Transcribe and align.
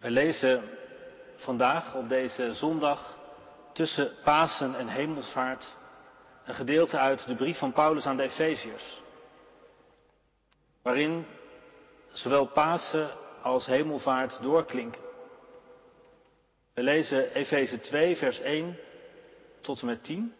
We 0.00 0.10
lezen 0.10 0.62
vandaag 1.36 1.94
op 1.94 2.08
deze 2.08 2.54
zondag 2.54 3.18
tussen 3.72 4.12
Pasen 4.24 4.74
en 4.74 4.88
Hemelsvaart 4.88 5.76
een 6.44 6.54
gedeelte 6.54 6.98
uit 6.98 7.26
de 7.26 7.34
brief 7.34 7.58
van 7.58 7.72
Paulus 7.72 8.06
aan 8.06 8.16
de 8.16 8.22
Efeziërs, 8.22 9.00
waarin 10.82 11.26
zowel 12.12 12.46
Pasen 12.46 13.10
als 13.42 13.66
Hemelvaart 13.66 14.42
doorklinken. 14.42 15.02
We 16.74 16.82
lezen 16.82 17.32
Efeze 17.32 17.80
2, 17.80 18.16
vers 18.16 18.40
1 18.40 18.78
tot 19.60 19.80
en 19.80 19.86
met 19.86 20.04
10. 20.04 20.34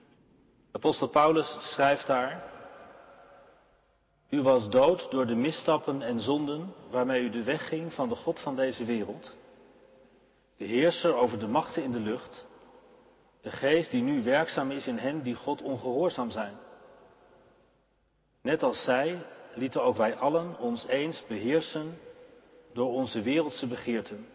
Apostel 0.72 1.08
Paulus 1.08 1.56
schrijft 1.72 2.06
daar, 2.06 2.42
U 4.30 4.42
was 4.42 4.70
dood 4.70 5.10
door 5.10 5.26
de 5.26 5.34
misstappen 5.34 6.02
en 6.02 6.20
zonden 6.20 6.74
waarmee 6.90 7.22
u 7.22 7.30
de 7.30 7.44
weg 7.44 7.68
ging 7.68 7.92
van 7.92 8.08
de 8.08 8.14
God 8.14 8.40
van 8.40 8.56
deze 8.56 8.84
wereld, 8.84 9.38
de 10.60 10.66
heerser 10.66 11.14
over 11.14 11.38
de 11.38 11.46
machten 11.46 11.82
in 11.82 11.90
de 11.90 12.00
lucht, 12.00 12.46
de 13.40 13.50
geest 13.50 13.90
die 13.90 14.02
nu 14.02 14.22
werkzaam 14.22 14.70
is 14.70 14.86
in 14.86 14.98
hen 14.98 15.22
die 15.22 15.34
God 15.34 15.62
ongehoorzaam 15.62 16.30
zijn. 16.30 16.56
Net 18.42 18.62
als 18.62 18.84
zij 18.84 19.26
lieten 19.54 19.82
ook 19.82 19.96
wij 19.96 20.16
allen 20.16 20.58
ons 20.58 20.86
eens 20.86 21.26
beheersen 21.26 21.98
door 22.72 22.92
onze 22.92 23.22
wereldse 23.22 23.66
begeerten. 23.66 24.26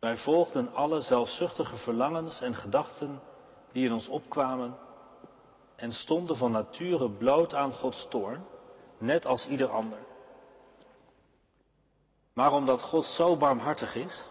Wij 0.00 0.16
volgden 0.16 0.74
alle 0.74 1.00
zelfzuchtige 1.00 1.76
verlangens 1.76 2.40
en 2.40 2.54
gedachten 2.54 3.20
die 3.72 3.86
in 3.86 3.92
ons 3.92 4.08
opkwamen 4.08 4.76
en 5.76 5.92
stonden 5.92 6.36
van 6.36 6.50
nature 6.50 7.10
bloot 7.10 7.54
aan 7.54 7.72
Gods 7.72 8.06
toorn, 8.10 8.44
net 8.98 9.26
als 9.26 9.46
ieder 9.46 9.68
ander. 9.68 9.98
Maar 12.32 12.52
omdat 12.52 12.82
God 12.82 13.04
zo 13.04 13.36
barmhartig 13.36 13.94
is, 13.94 14.30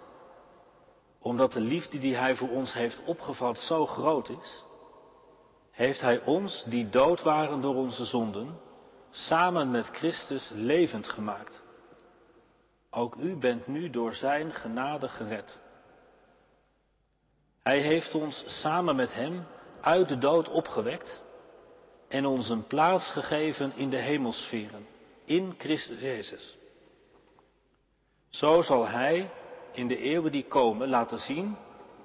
omdat 1.22 1.52
de 1.52 1.60
liefde 1.60 2.00
die 2.00 2.16
Hij 2.16 2.36
voor 2.36 2.50
ons 2.50 2.74
heeft 2.74 3.04
opgevat 3.06 3.58
zo 3.58 3.86
groot 3.86 4.30
is, 4.30 4.64
heeft 5.72 6.02
Hij 6.02 6.24
ons, 6.24 6.64
die 6.64 6.90
dood 6.90 7.22
waren 7.22 7.62
door 7.62 7.76
onze 7.76 8.06
zonden, 8.06 8.60
samen 9.10 9.72
met 9.72 9.86
Christus 9.86 10.50
levend 10.54 11.08
gemaakt. 11.08 11.64
Ook 12.90 13.16
u 13.16 13.36
bent 13.36 13.68
nu 13.68 13.90
door 13.90 14.14
Zijn 14.14 14.54
genade 14.54 15.10
gered. 15.10 15.60
Hij 17.64 17.80
heeft 17.80 18.14
ons 18.14 18.44
samen 18.48 18.96
met 18.96 19.14
Hem 19.14 19.46
uit 19.82 20.08
de 20.08 20.18
dood 20.18 20.50
opgewekt 20.50 21.24
en 22.08 22.26
ons 22.26 22.50
een 22.50 22.68
plaats 22.68 23.12
gegeven 23.12 23.72
in 23.76 23.90
de 23.90 23.98
hemelsferen, 23.98 24.88
in 25.26 25.56
Christus 25.58 26.00
Jezus. 26.00 26.58
Zo 28.30 28.62
zal 28.62 28.88
Hij 28.88 29.30
in 29.72 29.88
de 29.88 29.98
eeuwen 29.98 30.32
die 30.32 30.46
komen 30.48 30.90
laten 30.90 31.18
zien 31.18 31.58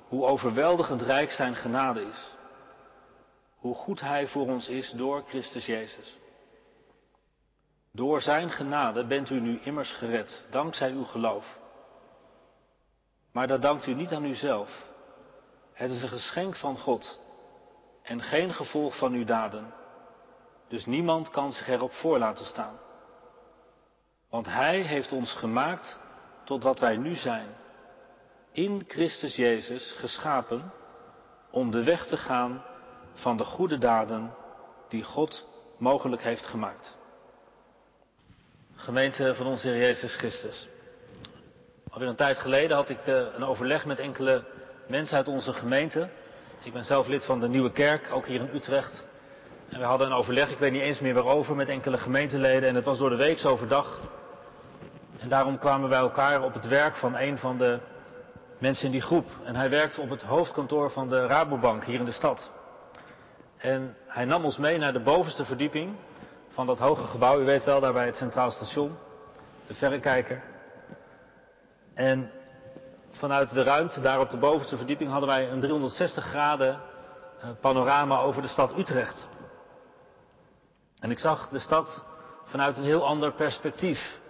hoe 0.09 0.27
overweldigend 0.27 1.03
rijk 1.03 1.31
Zijn 1.31 1.55
genade 1.55 2.00
is, 2.08 2.34
hoe 3.56 3.75
goed 3.75 4.00
Hij 4.00 4.27
voor 4.27 4.47
ons 4.47 4.69
is 4.69 4.91
door 4.91 5.23
Christus 5.27 5.67
Jezus. 5.67 6.19
Door 7.92 8.23
Zijn 8.23 8.50
genade 8.50 9.06
bent 9.06 9.31
u 9.31 9.41
nu 9.41 9.61
immers 9.62 9.92
gered, 9.92 10.45
dankzij 10.50 10.91
uw 10.91 11.05
geloof. 11.05 11.58
Maar 13.33 13.47
dat 13.47 13.62
dankt 13.62 13.86
u 13.86 13.95
niet 13.95 14.12
aan 14.12 14.25
uzelf. 14.25 14.89
Het 15.73 15.91
is 15.91 16.03
een 16.03 16.08
geschenk 16.08 16.56
van 16.56 16.78
God 16.78 17.20
en 18.03 18.23
geen 18.23 18.53
gevolg 18.53 18.98
van 18.98 19.12
uw 19.12 19.25
daden. 19.25 19.75
Dus 20.69 20.86
niemand 20.86 21.30
kan 21.30 21.53
zich 21.53 21.69
erop 21.69 21.92
voor 21.92 22.19
laten 22.19 22.45
staan. 22.45 22.78
Want 24.30 24.47
Hij 24.47 24.80
heeft 24.80 25.12
ons 25.12 25.33
gemaakt 25.33 25.98
tot 26.47 26.62
wat 26.62 26.78
wij 26.78 26.97
nu 26.97 27.14
zijn. 27.14 27.47
In 28.52 28.84
Christus 28.89 29.36
Jezus 29.36 29.94
geschapen 29.98 30.72
om 31.50 31.70
de 31.70 31.83
weg 31.83 32.06
te 32.06 32.16
gaan 32.16 32.64
van 33.12 33.36
de 33.36 33.44
goede 33.44 33.78
daden 33.78 34.34
die 34.89 35.02
God 35.02 35.46
mogelijk 35.79 36.23
heeft 36.23 36.46
gemaakt. 36.46 36.96
Gemeente 38.74 39.34
van 39.34 39.46
onze 39.46 39.68
Heer 39.68 39.79
Jezus 39.79 40.17
Christus. 40.17 40.68
Alweer 41.90 42.08
een 42.08 42.17
tijd 42.17 42.39
geleden 42.39 42.77
had 42.77 42.89
ik 42.89 43.07
een 43.07 43.45
overleg 43.45 43.86
met 43.86 43.98
enkele 43.98 44.45
mensen 44.89 45.17
uit 45.17 45.28
onze 45.28 45.52
gemeente. 45.52 46.08
Ik 46.63 46.73
ben 46.73 46.84
zelf 46.84 47.07
lid 47.07 47.24
van 47.24 47.40
de 47.40 47.48
Nieuwe 47.48 47.73
Kerk, 47.73 48.08
ook 48.13 48.27
hier 48.27 48.40
in 48.40 48.55
Utrecht. 48.55 49.07
En 49.68 49.78
we 49.78 49.84
hadden 49.84 50.07
een 50.07 50.13
overleg, 50.13 50.51
ik 50.51 50.58
weet 50.58 50.73
niet 50.73 50.83
eens 50.83 51.01
meer 51.01 51.14
waarover, 51.14 51.57
met 51.57 51.68
enkele 51.68 51.98
gemeenteleden. 51.98 52.68
En 52.68 52.74
het 52.74 52.84
was 52.84 52.98
door 52.98 53.11
de 53.11 53.17
week 53.17 53.45
overdag. 53.45 54.01
En 55.18 55.28
daarom 55.28 55.58
kwamen 55.58 55.82
we 55.82 55.88
bij 55.88 55.98
elkaar 55.98 56.42
op 56.42 56.54
het 56.54 56.66
werk 56.66 56.96
van 56.96 57.16
een 57.16 57.38
van 57.38 57.58
de 57.58 57.80
mensen 58.58 58.86
in 58.86 58.92
die 58.92 59.00
groep. 59.00 59.27
En 59.44 59.56
hij 59.56 59.70
werkte 59.70 60.00
op 60.00 60.10
het 60.10 60.22
hoofdkantoor 60.22 60.90
van 60.90 61.08
de 61.08 61.27
Rabobank 61.27 61.84
hier 61.84 61.98
in 61.98 62.04
de 62.04 62.12
stad. 62.12 62.50
En 63.56 63.96
hij 64.06 64.24
nam 64.24 64.44
ons 64.44 64.58
mee 64.58 64.78
naar 64.78 64.92
de 64.92 65.02
bovenste 65.02 65.44
verdieping 65.44 65.96
van 66.48 66.66
dat 66.66 66.78
hoge 66.78 67.06
gebouw. 67.06 67.40
U 67.40 67.44
weet 67.44 67.64
wel, 67.64 67.80
daar 67.80 67.92
bij 67.92 68.06
het 68.06 68.16
Centraal 68.16 68.50
Station. 68.50 68.96
De 69.66 69.74
verrekijker. 69.74 70.42
En 71.94 72.30
vanuit 73.10 73.50
de 73.50 73.62
ruimte 73.62 74.00
daar 74.00 74.20
op 74.20 74.30
de 74.30 74.38
bovenste 74.38 74.77
verdieping 74.77 75.10
hadden 75.10 75.28
wij 75.28 75.50
een 75.50 75.60
360 75.60 76.24
graden 76.24 76.80
panorama 77.60 78.18
over 78.18 78.42
de 78.42 78.48
stad 78.48 78.78
Utrecht. 78.78 79.28
En 80.98 81.10
ik 81.10 81.18
zag 81.18 81.48
de 81.48 81.58
stad 81.58 82.04
vanuit 82.44 82.77
een 82.77 82.84
heel 82.84 83.06
ander 83.06 83.33
perspectief. 83.33 84.20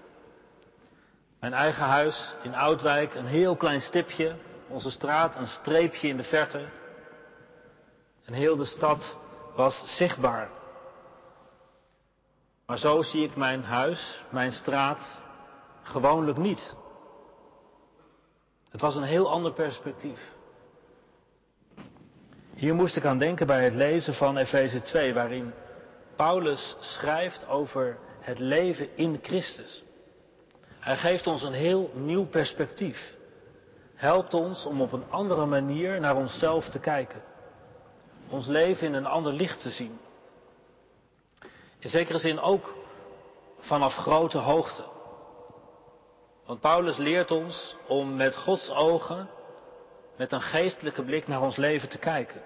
Mijn 1.47 1.59
eigen 1.59 1.85
huis 1.85 2.35
in 2.43 2.55
Oudwijk, 2.55 3.15
een 3.15 3.27
heel 3.27 3.57
klein 3.57 3.81
stipje. 3.81 4.37
Onze 4.69 4.91
straat, 4.91 5.37
een 5.37 5.49
streepje 5.49 6.09
in 6.09 6.17
de 6.17 6.23
verte. 6.23 6.69
En 8.25 8.33
heel 8.33 8.57
de 8.57 8.65
stad 8.65 9.19
was 9.55 9.97
zichtbaar. 9.97 10.51
Maar 12.67 12.79
zo 12.79 13.03
zie 13.03 13.25
ik 13.25 13.37
mijn 13.37 13.65
huis, 13.65 14.23
mijn 14.31 14.53
straat, 14.53 15.21
gewoonlijk 15.83 16.39
niet. 16.39 16.75
Het 18.71 18.81
was 18.81 18.97
een 18.97 19.03
heel 19.03 19.31
ander 19.31 19.53
perspectief. 19.53 20.21
Hier 22.55 22.75
moest 22.75 22.97
ik 22.97 23.05
aan 23.05 23.19
denken 23.19 23.47
bij 23.47 23.65
het 23.65 23.75
lezen 23.75 24.15
van 24.15 24.37
Efeze 24.37 24.83
2, 24.83 25.15
waarin 25.15 25.53
Paulus 26.17 26.77
schrijft 26.81 27.49
over 27.49 27.99
het 28.21 28.39
leven 28.39 28.97
in 28.97 29.19
Christus. 29.23 29.85
Hij 30.87 30.97
geeft 30.97 31.27
ons 31.27 31.43
een 31.43 31.53
heel 31.53 31.91
nieuw 31.95 32.27
perspectief. 32.27 33.17
Helpt 33.95 34.35
ons 34.35 34.67
om 34.67 34.81
op 34.81 34.93
een 34.93 35.11
andere 35.11 35.47
manier 35.47 36.01
naar 36.01 36.17
onszelf 36.17 36.69
te 36.69 36.81
kijken. 36.81 37.23
Ons 38.31 38.47
leven 38.47 38.87
in 38.87 38.95
een 38.95 39.07
ander 39.07 39.33
licht 39.33 39.63
te 39.63 39.71
zien. 39.71 39.99
In 41.79 41.89
zekere 41.89 42.19
zin 42.19 42.41
ook 42.41 42.75
vanaf 43.59 43.95
grote 43.95 44.39
hoogte. 44.39 44.85
Want 46.45 46.61
Paulus 46.61 46.97
leert 46.97 47.31
ons 47.31 47.77
om 47.87 48.17
met 48.17 48.37
Gods 48.37 48.71
ogen, 48.71 49.29
met 50.17 50.33
een 50.33 50.43
geestelijke 50.43 51.05
blik 51.05 51.27
naar 51.27 51.43
ons 51.43 51.57
leven 51.57 51.89
te 51.89 51.99
kijken. 51.99 52.43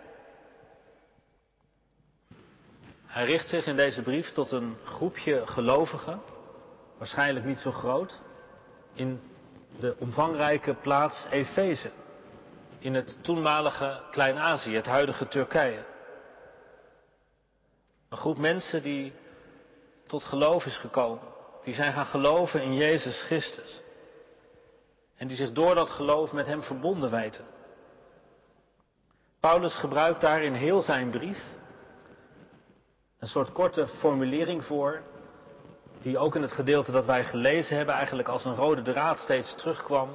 Hij 3.06 3.24
richt 3.24 3.48
zich 3.48 3.66
in 3.66 3.76
deze 3.76 4.02
brief 4.02 4.32
tot 4.32 4.50
een 4.50 4.76
groepje 4.84 5.46
gelovigen, 5.46 6.20
waarschijnlijk 6.98 7.44
niet 7.44 7.60
zo 7.60 7.70
groot, 7.72 8.22
in 9.00 9.20
de 9.78 9.96
omvangrijke 9.98 10.74
plaats 10.74 11.26
Efeze, 11.30 11.90
in 12.78 12.94
het 12.94 13.18
toenmalige 13.20 14.00
Klein-Azië, 14.10 14.74
het 14.74 14.86
huidige 14.86 15.28
Turkije. 15.28 15.84
Een 18.08 18.18
groep 18.18 18.38
mensen 18.38 18.82
die 18.82 19.12
tot 20.06 20.24
geloof 20.24 20.66
is 20.66 20.76
gekomen, 20.76 21.24
die 21.64 21.74
zijn 21.74 21.92
gaan 21.92 22.06
geloven 22.06 22.62
in 22.62 22.74
Jezus 22.74 23.22
Christus. 23.22 23.80
En 25.16 25.26
die 25.26 25.36
zich 25.36 25.52
door 25.52 25.74
dat 25.74 25.90
geloof 25.90 26.32
met 26.32 26.46
Hem 26.46 26.62
verbonden 26.62 27.10
weten. 27.10 27.44
Paulus 29.40 29.74
gebruikt 29.74 30.20
daar 30.20 30.42
in 30.42 30.54
heel 30.54 30.82
zijn 30.82 31.10
brief 31.10 31.44
een 33.18 33.28
soort 33.28 33.52
korte 33.52 33.88
formulering 33.88 34.64
voor, 34.64 35.02
die 36.00 36.18
ook 36.18 36.34
in 36.34 36.42
het 36.42 36.52
gedeelte 36.52 36.92
dat 36.92 37.06
wij 37.06 37.24
gelezen 37.24 37.76
hebben 37.76 37.94
eigenlijk 37.94 38.28
als 38.28 38.44
een 38.44 38.54
rode 38.54 38.82
draad 38.82 39.18
steeds 39.18 39.54
terugkwam. 39.54 40.08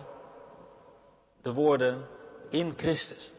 De 1.42 1.54
woorden 1.54 2.08
in 2.50 2.74
Christus. 2.78 3.32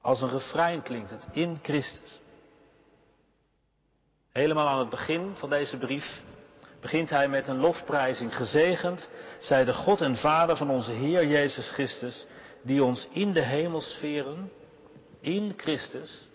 Als 0.00 0.20
een 0.20 0.30
refrein 0.30 0.82
klinkt 0.82 1.10
het, 1.10 1.28
in 1.32 1.58
Christus. 1.62 2.20
Helemaal 4.32 4.68
aan 4.68 4.78
het 4.78 4.88
begin 4.88 5.36
van 5.36 5.50
deze 5.50 5.76
brief 5.76 6.22
begint 6.80 7.10
hij 7.10 7.28
met 7.28 7.48
een 7.48 7.60
lofprijzing. 7.60 8.36
Gezegend 8.36 9.10
zij 9.40 9.64
de 9.64 9.74
God 9.74 10.00
en 10.00 10.16
Vader 10.16 10.56
van 10.56 10.70
onze 10.70 10.92
Heer 10.92 11.26
Jezus 11.26 11.70
Christus, 11.70 12.26
die 12.62 12.84
ons 12.84 13.08
in 13.12 13.32
de 13.32 13.42
hemelsferen, 13.42 14.52
in 15.20 15.52
Christus, 15.56 16.28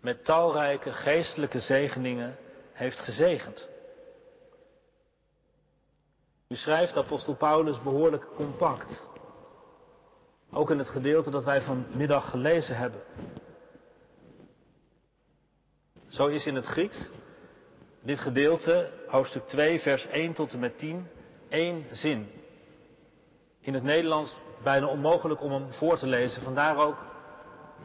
met 0.00 0.24
talrijke 0.24 0.92
geestelijke 0.92 1.60
zegeningen 1.60 2.36
heeft 2.78 2.98
gezegend. 2.98 3.68
U 6.48 6.54
schrijft 6.54 6.96
apostel 6.96 7.34
Paulus 7.34 7.82
behoorlijk 7.82 8.26
compact. 8.34 9.02
Ook 10.50 10.70
in 10.70 10.78
het 10.78 10.88
gedeelte 10.88 11.30
dat 11.30 11.44
wij 11.44 11.60
vanmiddag 11.60 12.30
gelezen 12.30 12.76
hebben. 12.76 13.02
Zo 16.08 16.26
is 16.26 16.46
in 16.46 16.54
het 16.54 16.64
Grieks 16.64 17.10
dit 18.00 18.18
gedeelte, 18.18 18.90
hoofdstuk 19.06 19.48
2, 19.48 19.80
vers 19.80 20.06
1 20.06 20.32
tot 20.32 20.52
en 20.52 20.58
met 20.58 20.78
10, 20.78 21.08
één 21.48 21.84
zin. 21.90 22.30
In 23.60 23.74
het 23.74 23.82
Nederlands 23.82 24.36
bijna 24.62 24.86
onmogelijk 24.86 25.40
om 25.40 25.52
hem 25.52 25.72
voor 25.72 25.98
te 25.98 26.06
lezen. 26.06 26.42
Vandaar 26.42 26.76
ook 26.76 26.96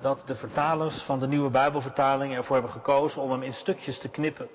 dat 0.01 0.23
de 0.25 0.35
vertalers 0.35 1.01
van 1.01 1.19
de 1.19 1.27
nieuwe 1.27 1.49
Bijbelvertaling 1.49 2.35
ervoor 2.35 2.55
hebben 2.55 2.73
gekozen 2.73 3.21
om 3.21 3.31
hem 3.31 3.43
in 3.43 3.53
stukjes 3.53 3.99
te 3.99 4.09
knippen. 4.09 4.49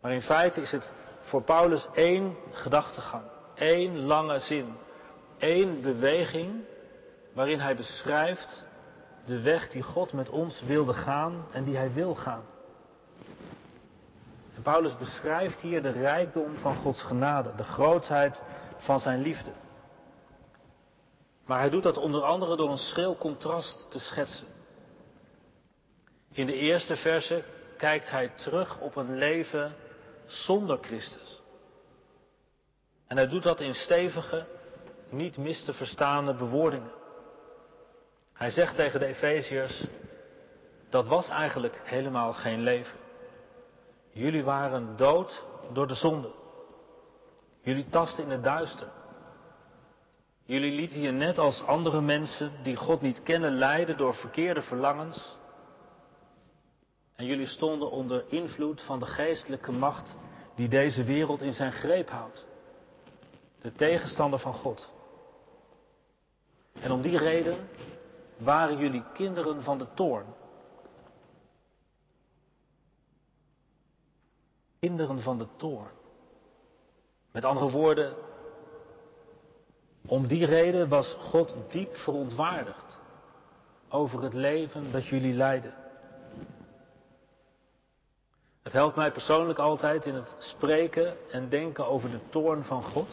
Maar 0.00 0.12
in 0.12 0.22
feite 0.22 0.60
is 0.60 0.70
het 0.70 0.92
voor 1.20 1.42
Paulus 1.42 1.88
één 1.92 2.36
gedachtegang, 2.50 3.24
één 3.54 3.98
lange 3.98 4.38
zin, 4.38 4.76
één 5.38 5.82
beweging 5.82 6.64
waarin 7.32 7.60
hij 7.60 7.76
beschrijft 7.76 8.64
de 9.24 9.40
weg 9.40 9.68
die 9.68 9.82
God 9.82 10.12
met 10.12 10.28
ons 10.28 10.60
wilde 10.60 10.94
gaan 10.94 11.46
en 11.52 11.64
die 11.64 11.76
hij 11.76 11.92
wil 11.92 12.14
gaan. 12.14 12.44
En 14.54 14.62
Paulus 14.62 14.96
beschrijft 14.96 15.60
hier 15.60 15.82
de 15.82 15.90
rijkdom 15.90 16.58
van 16.58 16.76
Gods 16.76 17.02
genade, 17.02 17.54
de 17.56 17.64
grootheid 17.64 18.42
van 18.78 19.00
zijn 19.00 19.22
liefde. 19.22 19.52
Maar 21.44 21.58
hij 21.58 21.70
doet 21.70 21.82
dat 21.82 21.98
onder 21.98 22.22
andere 22.22 22.56
door 22.56 22.70
een 22.70 22.78
schril 22.78 23.16
contrast 23.16 23.90
te 23.90 23.98
schetsen. 23.98 24.46
In 26.32 26.46
de 26.46 26.54
eerste 26.54 26.96
verse 26.96 27.44
kijkt 27.76 28.10
hij 28.10 28.28
terug 28.28 28.80
op 28.80 28.96
een 28.96 29.16
leven 29.16 29.74
zonder 30.30 30.78
Christus. 30.80 31.40
En 33.06 33.16
hij 33.16 33.28
doet 33.28 33.42
dat 33.42 33.60
in 33.60 33.74
stevige, 33.74 34.46
niet 35.08 35.36
mis 35.36 35.64
te 35.64 35.72
verstaande 35.72 36.34
bewoordingen. 36.34 36.92
Hij 38.32 38.50
zegt 38.50 38.76
tegen 38.76 39.00
de 39.00 39.06
Efeziërs, 39.06 39.84
dat 40.90 41.06
was 41.06 41.28
eigenlijk 41.28 41.80
helemaal 41.84 42.32
geen 42.32 42.60
leven. 42.60 42.98
Jullie 44.12 44.44
waren 44.44 44.96
dood 44.96 45.44
door 45.72 45.86
de 45.86 45.94
zonde. 45.94 46.32
Jullie 47.62 47.88
tasten 47.88 48.24
in 48.24 48.30
het 48.30 48.44
duister. 48.44 48.88
Jullie 50.44 50.72
lieten 50.72 51.00
je 51.00 51.10
net 51.10 51.38
als 51.38 51.62
andere 51.62 52.00
mensen 52.00 52.52
die 52.62 52.76
God 52.76 53.00
niet 53.00 53.22
kennen 53.22 53.58
leiden 53.58 53.96
door 53.96 54.14
verkeerde 54.14 54.62
verlangens. 54.62 55.38
En 57.20 57.26
jullie 57.26 57.46
stonden 57.46 57.90
onder 57.90 58.24
invloed 58.28 58.82
van 58.82 58.98
de 58.98 59.06
geestelijke 59.06 59.72
macht 59.72 60.16
die 60.54 60.68
deze 60.68 61.04
wereld 61.04 61.40
in 61.40 61.52
zijn 61.52 61.72
greep 61.72 62.10
houdt. 62.10 62.46
De 63.60 63.72
tegenstander 63.72 64.38
van 64.38 64.54
God. 64.54 64.90
En 66.72 66.90
om 66.90 67.02
die 67.02 67.18
reden 67.18 67.68
waren 68.36 68.78
jullie 68.78 69.04
kinderen 69.12 69.62
van 69.62 69.78
de 69.78 69.86
toorn. 69.94 70.26
Kinderen 74.78 75.20
van 75.20 75.38
de 75.38 75.46
toorn. 75.56 75.90
Met 77.32 77.44
andere 77.44 77.70
woorden, 77.70 78.14
om 80.06 80.26
die 80.26 80.46
reden 80.46 80.88
was 80.88 81.16
God 81.18 81.56
diep 81.68 81.96
verontwaardigd 81.96 83.00
over 83.88 84.22
het 84.22 84.34
leven 84.34 84.92
dat 84.92 85.06
jullie 85.06 85.34
leiden. 85.34 85.88
Het 88.62 88.72
helpt 88.72 88.96
mij 88.96 89.12
persoonlijk 89.12 89.58
altijd 89.58 90.06
in 90.06 90.14
het 90.14 90.36
spreken 90.38 91.16
en 91.32 91.48
denken 91.48 91.86
over 91.86 92.10
de 92.10 92.20
toorn 92.28 92.64
van 92.64 92.82
God. 92.82 93.08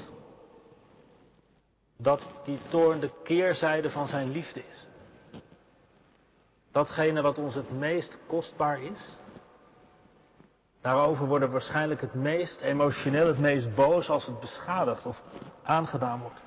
Dat 1.98 2.32
die 2.44 2.60
toorn 2.70 3.00
de 3.00 3.12
keerzijde 3.24 3.90
van 3.90 4.08
zijn 4.08 4.32
liefde 4.32 4.64
is. 4.70 4.86
Datgene 6.72 7.22
wat 7.22 7.38
ons 7.38 7.56
het 7.56 7.72
meest 7.72 8.18
kostbaar 8.28 8.82
is. 8.82 9.18
Daarover 10.82 11.28
worden 11.28 11.48
we 11.48 11.54
waarschijnlijk 11.54 12.02
het 12.02 12.14
meest 12.14 12.62
emotioneel, 12.62 13.28
het 13.28 13.40
meest 13.40 13.76
boos 13.76 14.10
als 14.10 14.26
het 14.26 14.40
beschadigd 14.40 15.06
of 15.06 15.22
aangedaan 15.64 16.22
wordt. 16.22 16.42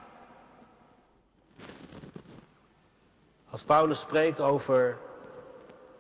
Als 3.51 3.63
Paulus 3.63 4.01
spreekt 4.01 4.41
over 4.41 4.99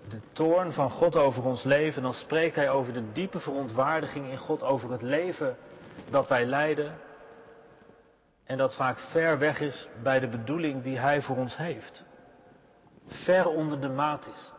de 0.08 0.20
toorn 0.32 0.72
van 0.72 0.90
God 0.90 1.16
over 1.16 1.44
ons 1.44 1.62
leven, 1.62 2.02
dan 2.02 2.14
spreekt 2.14 2.54
hij 2.54 2.70
over 2.70 2.92
de 2.92 3.12
diepe 3.12 3.40
verontwaardiging 3.40 4.30
in 4.30 4.38
God 4.38 4.62
over 4.62 4.90
het 4.90 5.02
leven 5.02 5.56
dat 6.10 6.28
wij 6.28 6.44
leiden 6.44 6.98
en 8.44 8.56
dat 8.56 8.74
vaak 8.74 8.98
ver 8.98 9.38
weg 9.38 9.60
is 9.60 9.88
bij 10.02 10.20
de 10.20 10.28
bedoeling 10.28 10.82
die 10.82 10.98
hij 10.98 11.22
voor 11.22 11.36
ons 11.36 11.56
heeft. 11.56 12.02
Ver 13.06 13.48
onder 13.48 13.80
de 13.80 13.88
maat 13.88 14.26
is. 14.34 14.52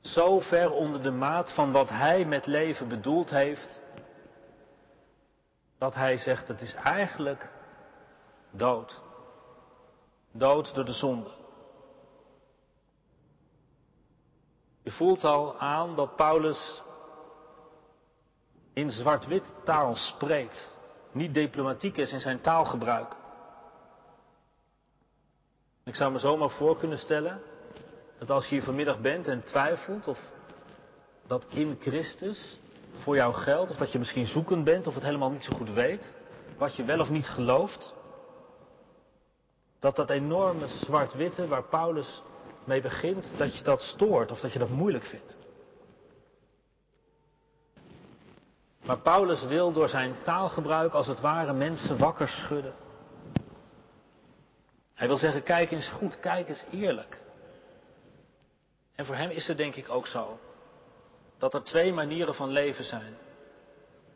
Zo 0.00 0.40
ver 0.40 0.70
onder 0.70 1.02
de 1.02 1.10
maat 1.10 1.54
van 1.54 1.72
wat 1.72 1.88
hij 1.88 2.24
met 2.24 2.46
leven 2.46 2.88
bedoeld 2.88 3.30
heeft, 3.30 3.82
dat 5.78 5.94
hij 5.94 6.16
zegt 6.16 6.48
het 6.48 6.60
is 6.60 6.74
eigenlijk 6.74 7.48
dood. 8.50 9.02
Dood 10.32 10.74
door 10.74 10.84
de 10.84 10.92
zonde. 10.92 11.37
Je 14.88 14.94
voelt 14.94 15.24
al 15.24 15.58
aan 15.58 15.96
dat 15.96 16.16
Paulus 16.16 16.82
in 18.72 18.90
zwart-wit 18.90 19.54
taal 19.64 19.94
spreekt. 19.94 20.68
Niet 21.12 21.34
diplomatiek 21.34 21.96
is 21.96 22.12
in 22.12 22.20
zijn 22.20 22.40
taalgebruik. 22.40 23.14
Ik 25.84 25.94
zou 25.94 26.12
me 26.12 26.18
zomaar 26.18 26.50
voor 26.50 26.76
kunnen 26.76 26.98
stellen 26.98 27.40
dat 28.18 28.30
als 28.30 28.48
je 28.48 28.54
hier 28.54 28.64
vanmiddag 28.64 29.00
bent 29.00 29.28
en 29.28 29.44
twijfelt 29.44 30.08
of 30.08 30.32
dat 31.26 31.46
in 31.48 31.76
Christus 31.80 32.58
voor 32.94 33.16
jou 33.16 33.34
geldt, 33.34 33.70
of 33.70 33.76
dat 33.76 33.92
je 33.92 33.98
misschien 33.98 34.26
zoekend 34.26 34.64
bent 34.64 34.86
of 34.86 34.94
het 34.94 35.02
helemaal 35.02 35.30
niet 35.30 35.44
zo 35.44 35.56
goed 35.56 35.72
weet, 35.72 36.14
wat 36.58 36.76
je 36.76 36.84
wel 36.84 37.00
of 37.00 37.10
niet 37.10 37.28
gelooft, 37.28 37.94
dat 39.78 39.96
dat 39.96 40.10
enorme 40.10 40.66
zwart-witte 40.66 41.48
waar 41.48 41.64
Paulus 41.64 42.22
mee 42.68 42.80
begint, 42.80 43.34
dat 43.38 43.56
je 43.56 43.64
dat 43.64 43.80
stoort 43.80 44.30
of 44.30 44.40
dat 44.40 44.52
je 44.52 44.58
dat 44.58 44.68
moeilijk 44.68 45.04
vindt. 45.04 45.36
Maar 48.84 48.98
Paulus 48.98 49.44
wil 49.44 49.72
door 49.72 49.88
zijn 49.88 50.22
taalgebruik 50.22 50.92
als 50.92 51.06
het 51.06 51.20
ware 51.20 51.52
mensen 51.52 51.98
wakker 51.98 52.28
schudden. 52.28 52.74
Hij 54.94 55.06
wil 55.06 55.16
zeggen, 55.16 55.42
kijk 55.42 55.70
eens 55.70 55.88
goed, 55.88 56.20
kijk 56.20 56.48
eens 56.48 56.64
eerlijk. 56.70 57.20
En 58.94 59.04
voor 59.04 59.16
hem 59.16 59.30
is 59.30 59.46
het 59.46 59.56
denk 59.56 59.74
ik 59.74 59.88
ook 59.88 60.06
zo 60.06 60.38
dat 61.38 61.54
er 61.54 61.62
twee 61.62 61.92
manieren 61.92 62.34
van 62.34 62.48
leven 62.48 62.84
zijn. 62.84 63.16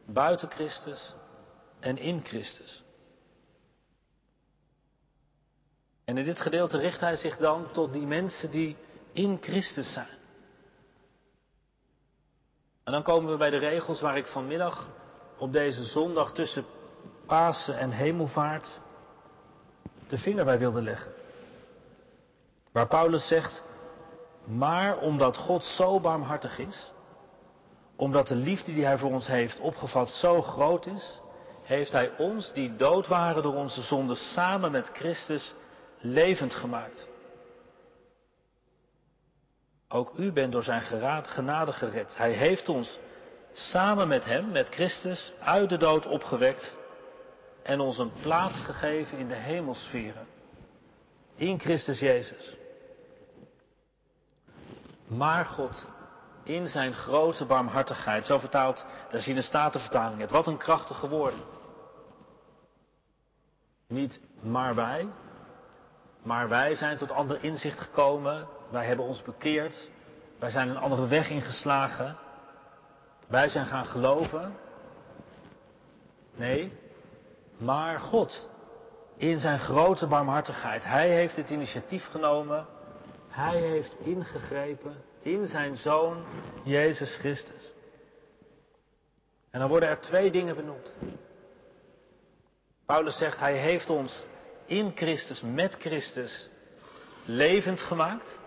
Buiten 0.07 0.51
Christus 0.51 1.15
en 1.81 1.99
in 1.99 2.25
Christus. 2.25 2.83
En 6.05 6.19
in 6.19 6.25
dit 6.25 6.41
gedeelte 6.41 6.79
richt 6.79 7.01
hij 7.01 7.17
zich 7.17 7.37
dan 7.37 7.71
tot 7.71 7.93
die 7.93 8.07
mensen 8.07 8.51
die 8.51 8.77
in 9.13 9.39
Christus 9.41 9.93
zijn. 9.93 10.21
En 12.85 12.93
dan 12.93 13.03
komen 13.03 13.31
we 13.31 13.37
bij 13.37 13.51
de 13.51 13.57
regels 13.57 14.01
waar 14.01 14.17
ik 14.17 14.27
vanmiddag 14.27 14.89
op 15.39 15.53
deze 15.53 15.85
zondag 15.85 16.33
tussen 16.33 16.65
Pasen 17.27 17.79
en 17.79 17.91
Hemelvaart 17.91 18.81
de 20.09 20.19
vinger 20.19 20.45
bij 20.45 20.59
wilde 20.59 20.83
leggen. 20.83 21.13
Waar 22.73 22.87
Paulus 22.87 23.27
zegt, 23.27 23.65
maar 24.45 24.99
omdat 24.99 25.37
God 25.37 25.65
zo 25.65 26.01
barmhartig 26.01 26.59
is, 26.59 26.93
omdat 27.97 28.29
de 28.29 28.35
liefde 28.35 28.75
die 28.75 28.85
Hij 28.85 28.99
voor 28.99 29.11
ons 29.11 29.27
heeft 29.27 29.61
opgevat 29.61 30.11
zo 30.11 30.43
groot 30.43 30.87
is, 30.87 31.21
heeft 31.63 31.93
Hij 31.93 32.17
ons 32.17 32.53
die 32.53 32.77
dood 32.77 33.07
waren 33.07 33.43
door 33.43 33.55
onze 33.55 33.83
zonden 33.83 34.17
samen 34.17 34.73
met 34.73 34.91
Christus 34.93 35.55
levend 36.03 36.55
gemaakt. 36.55 37.09
Ook 39.89 40.13
u 40.17 40.33
bent 40.33 40.53
door 40.53 40.63
zijn 40.63 40.83
genade 41.27 41.73
gered. 41.73 42.17
Hij 42.17 42.33
heeft 42.33 42.69
ons 42.69 42.99
samen 43.53 44.09
met 44.09 44.25
hem, 44.25 44.51
met 44.51 44.69
Christus, 44.69 45.33
uit 45.41 45.69
de 45.69 45.77
dood 45.77 46.07
opgewekt 46.07 46.79
en 47.63 47.81
ons 47.81 47.99
een 47.99 48.13
plaats 48.21 48.59
gegeven 48.59 49.19
in 49.19 49.29
de 49.29 49.35
hemelsferen. 49.35 50.27
In 51.35 51.61
Christus 51.61 51.99
Jezus. 51.99 52.57
Maar 55.07 55.45
God, 55.45 55.89
in 56.45 56.69
zijn 56.69 56.95
grote 56.95 57.45
barmhartigheid, 57.45 58.27
zo 58.27 58.39
vertaalt 58.39 58.85
de 59.11 59.43
Statenvertaling 59.43 60.21
het. 60.21 60.31
Wat 60.31 60.47
een 60.47 60.57
krachtige 60.57 61.09
woorden. 61.09 61.41
Niet 63.87 64.21
maar 64.41 64.75
wij, 64.75 65.09
maar 66.23 66.49
wij 66.49 66.75
zijn 66.75 66.97
tot 66.97 67.11
ander 67.11 67.45
inzicht 67.45 67.81
gekomen. 67.81 68.49
Wij 68.71 68.85
hebben 68.85 69.05
ons 69.05 69.23
bekeerd. 69.23 69.91
Wij 70.39 70.51
zijn 70.51 70.69
een 70.69 70.77
andere 70.77 71.09
weg 71.09 71.31
ingeslagen. 71.31 72.17
Wij 73.27 73.49
zijn 73.49 73.67
gaan 73.67 73.85
geloven. 73.85 74.57
Nee, 76.35 76.73
maar 77.57 77.99
God. 77.99 78.51
In 79.17 79.39
zijn 79.39 79.59
grote 79.59 80.07
barmhartigheid. 80.07 80.85
Hij 80.85 81.09
heeft 81.09 81.37
het 81.37 81.51
initiatief 81.51 82.05
genomen. 82.11 82.67
Hij 83.29 83.57
heeft 83.57 83.97
ingegrepen 83.99 84.97
in 85.21 85.47
zijn 85.47 85.77
zoon 85.77 86.25
Jezus 86.65 87.17
Christus. 87.17 87.73
En 89.51 89.61
dan 89.61 89.69
worden 89.69 89.89
er 89.89 90.01
twee 90.01 90.31
dingen 90.31 90.57
benoemd. 90.57 90.93
Paulus 92.87 93.19
zegt, 93.19 93.39
hij 93.39 93.57
heeft 93.57 93.91
ons 93.91 94.25
in 94.73 94.93
Christus, 94.95 95.41
met 95.41 95.75
Christus, 95.75 96.49
levend 97.25 97.81
gemaakt. 97.81 98.39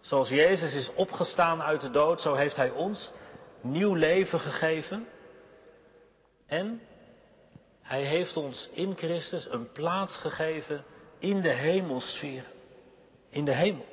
Zoals 0.00 0.28
Jezus 0.28 0.74
is 0.74 0.94
opgestaan 0.94 1.62
uit 1.62 1.80
de 1.80 1.90
dood, 1.90 2.20
zo 2.20 2.34
heeft 2.34 2.56
hij 2.56 2.70
ons 2.70 3.10
nieuw 3.60 3.94
leven 3.94 4.40
gegeven. 4.40 5.06
En 6.46 6.80
hij 7.80 8.02
heeft 8.02 8.36
ons 8.36 8.68
in 8.72 8.96
Christus 8.96 9.46
een 9.50 9.72
plaats 9.72 10.16
gegeven 10.16 10.84
in 11.18 11.40
de 11.40 11.52
hemelsfeer. 11.52 12.44
In 13.28 13.44
de 13.44 13.54
hemel. 13.54 13.86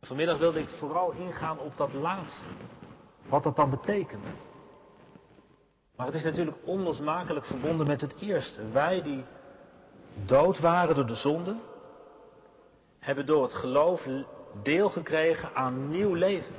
Vanmiddag 0.00 0.38
wilde 0.38 0.60
ik 0.60 0.68
vooral 0.68 1.10
ingaan 1.12 1.58
op 1.58 1.76
dat 1.76 1.92
laatste. 1.92 2.48
Wat 3.28 3.42
dat 3.42 3.56
dan 3.56 3.70
betekent. 3.70 4.26
Maar 5.96 6.06
het 6.06 6.14
is 6.14 6.22
natuurlijk 6.24 6.56
onlosmakelijk 6.64 7.46
verbonden 7.46 7.86
met 7.86 8.00
het 8.00 8.14
eerste. 8.20 8.70
Wij 8.70 9.02
die 9.02 9.24
dood 10.26 10.58
waren 10.58 10.94
door 10.94 11.06
de 11.06 11.14
zonde, 11.14 11.56
hebben 12.98 13.26
door 13.26 13.42
het 13.42 13.54
geloof 13.54 14.06
deel 14.62 14.90
gekregen 14.90 15.54
aan 15.54 15.88
nieuw 15.88 16.14
leven. 16.14 16.54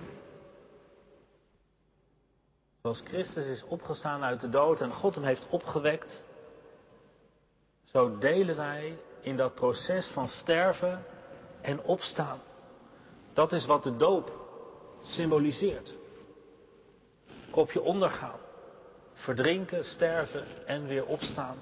Zoals 2.82 3.01
Christus 3.01 3.48
is 3.48 3.65
opgestaan 3.65 4.24
uit 4.24 4.39
de 4.39 4.50
dood 4.50 4.82
en 4.82 4.92
God 4.92 5.15
hem 5.15 5.24
heeft 5.24 5.48
opgewekt, 5.50 6.25
zo 7.84 8.18
delen 8.18 8.56
wij 8.56 8.98
in 9.22 9.38
dat 9.38 9.56
proces 9.56 10.08
van 10.08 10.27
sterven 10.27 11.06
en 11.62 11.84
opstaan. 11.84 12.39
Dat 13.34 13.51
is 13.51 13.65
wat 13.65 13.84
de 13.84 13.98
doop 13.98 14.32
symboliseert. 15.01 15.96
Kopje 17.51 17.82
ondergaan, 17.82 18.39
verdrinken, 19.15 19.84
sterven 19.84 20.67
en 20.67 20.88
weer 20.88 21.05
opstaan, 21.05 21.57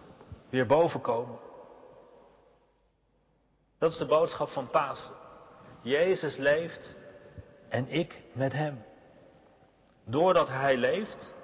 weer 0.49 0.65
bovenkomen. 0.65 1.39
Dat 3.77 3.91
is 3.91 3.97
de 3.97 4.05
boodschap 4.05 4.49
van 4.49 4.69
Pasen. 4.69 5.13
Jezus 5.81 6.37
leeft 6.37 6.95
en 7.69 7.87
ik 7.87 8.21
met 8.33 8.53
Hem. 8.53 8.83
Doordat 10.05 10.47
Hij 10.47 10.77
leeft, 10.77 11.35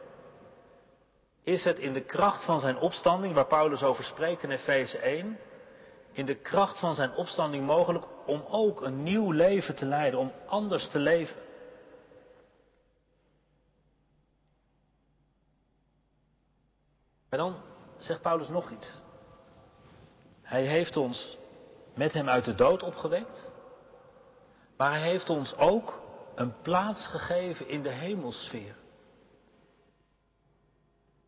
is 1.44 1.64
het 1.64 1.80
in 1.80 1.94
de 1.94 2.06
kracht 2.06 2.44
van 2.44 2.60
Zijn 2.60 2.78
opstanding, 2.78 3.34
waar 3.34 3.48
Paulus 3.48 3.84
over 3.84 4.04
spreekt 4.04 4.44
in 4.44 4.52
Efeze 4.52 4.98
1, 4.98 5.38
in 6.12 6.26
de 6.26 6.36
kracht 6.36 6.80
van 6.80 6.96
Zijn 6.96 7.14
opstanding 7.14 7.66
mogelijk 7.66 8.06
om 8.26 8.44
ook 8.50 8.82
een 8.82 9.04
nieuw 9.04 9.32
leven 9.32 9.76
te 9.76 9.86
leiden, 9.86 10.20
om 10.20 10.32
anders 10.46 10.88
te 10.88 11.00
leven. 11.00 11.36
Maar 17.30 17.40
dan 17.40 17.56
zegt 17.98 18.22
Paulus 18.22 18.48
nog 18.48 18.72
iets. 18.72 19.02
Hij 20.42 20.66
heeft 20.66 20.98
ons 20.98 21.38
met 21.94 22.14
hem 22.14 22.30
uit 22.30 22.46
de 22.46 22.56
dood 22.56 22.84
opgewekt. 22.84 23.52
Maar 24.78 24.92
hij 24.92 25.10
heeft 25.10 25.30
ons 25.30 25.56
ook 25.56 26.00
een 26.36 26.62
plaats 26.62 27.08
gegeven 27.08 27.68
in 27.68 27.84
de 27.84 27.90
hemelsfeer. 27.90 28.76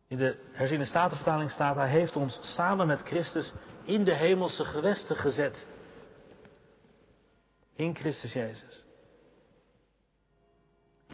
In 0.06 0.16
de 0.16 0.38
herziene 0.52 0.84
statenvertaling 0.84 1.50
staat, 1.50 1.76
hij 1.76 1.88
heeft 1.88 2.16
ons 2.16 2.38
samen 2.40 2.86
met 2.86 3.02
Christus 3.02 3.52
in 3.84 4.04
de 4.04 4.14
hemelse 4.14 4.64
gewesten 4.64 5.16
gezet. 5.16 5.68
In 7.74 7.94
Christus 7.96 8.32
Jezus. 8.32 8.84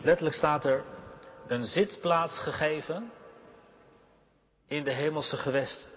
Letterlijk 0.03 0.37
staat 0.37 0.65
er 0.65 0.85
een 1.47 1.65
zitplaats 1.65 2.39
gegeven 2.39 3.11
in 4.69 4.85
de 4.85 4.93
hemelse 4.93 5.37
gewesten. 5.37 5.91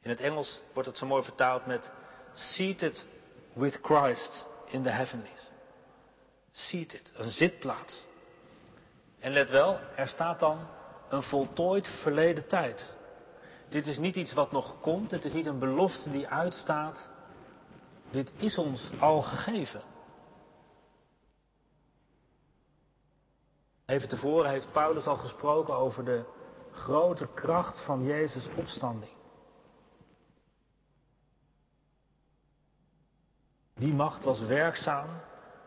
In 0.00 0.10
het 0.10 0.20
Engels 0.20 0.60
wordt 0.72 0.88
het 0.88 0.98
zo 0.98 1.06
mooi 1.06 1.22
vertaald 1.22 1.66
met 1.66 1.92
seated 2.32 3.06
with 3.52 3.78
Christ 3.82 4.46
in 4.66 4.82
the 4.82 4.90
heavenlies. 4.90 5.50
Seated, 6.52 7.12
een 7.16 7.30
zitplaats. 7.30 8.04
En 9.18 9.32
let 9.32 9.50
wel, 9.50 9.78
er 9.96 10.08
staat 10.08 10.40
dan 10.40 10.66
een 11.08 11.22
voltooid 11.22 11.86
verleden 11.86 12.46
tijd. 12.46 12.90
Dit 13.68 13.86
is 13.86 13.98
niet 13.98 14.16
iets 14.16 14.32
wat 14.32 14.52
nog 14.52 14.80
komt, 14.80 15.10
het 15.10 15.24
is 15.24 15.32
niet 15.32 15.46
een 15.46 15.58
belofte 15.58 16.10
die 16.10 16.28
uitstaat. 16.28 17.10
Dit 18.10 18.30
is 18.36 18.58
ons 18.58 18.90
al 19.00 19.22
gegeven. 19.22 19.82
Even 23.86 24.08
tevoren 24.08 24.50
heeft 24.50 24.72
Paulus 24.72 25.06
al 25.06 25.16
gesproken 25.16 25.74
over 25.74 26.04
de 26.04 26.24
grote 26.74 27.28
kracht 27.34 27.84
van 27.84 28.04
Jezus' 28.04 28.48
opstanding. 28.56 29.12
Die 33.74 33.94
macht 33.94 34.24
was 34.24 34.40
werkzaam 34.40 35.20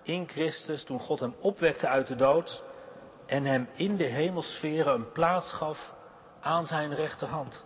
in 0.04 0.28
Christus 0.28 0.84
toen 0.84 1.00
God 1.00 1.20
hem 1.20 1.36
opwekte 1.40 1.88
uit 1.88 2.08
de 2.08 2.16
dood 2.16 2.64
en 3.26 3.46
hem 3.46 3.68
in 3.76 3.98
de 3.98 4.04
hemelsferen 4.04 4.94
een 4.94 5.12
plaats 5.12 5.54
gaf 5.54 5.94
aan 6.42 6.66
zijn 6.66 6.96
rechterhand. 6.96 7.66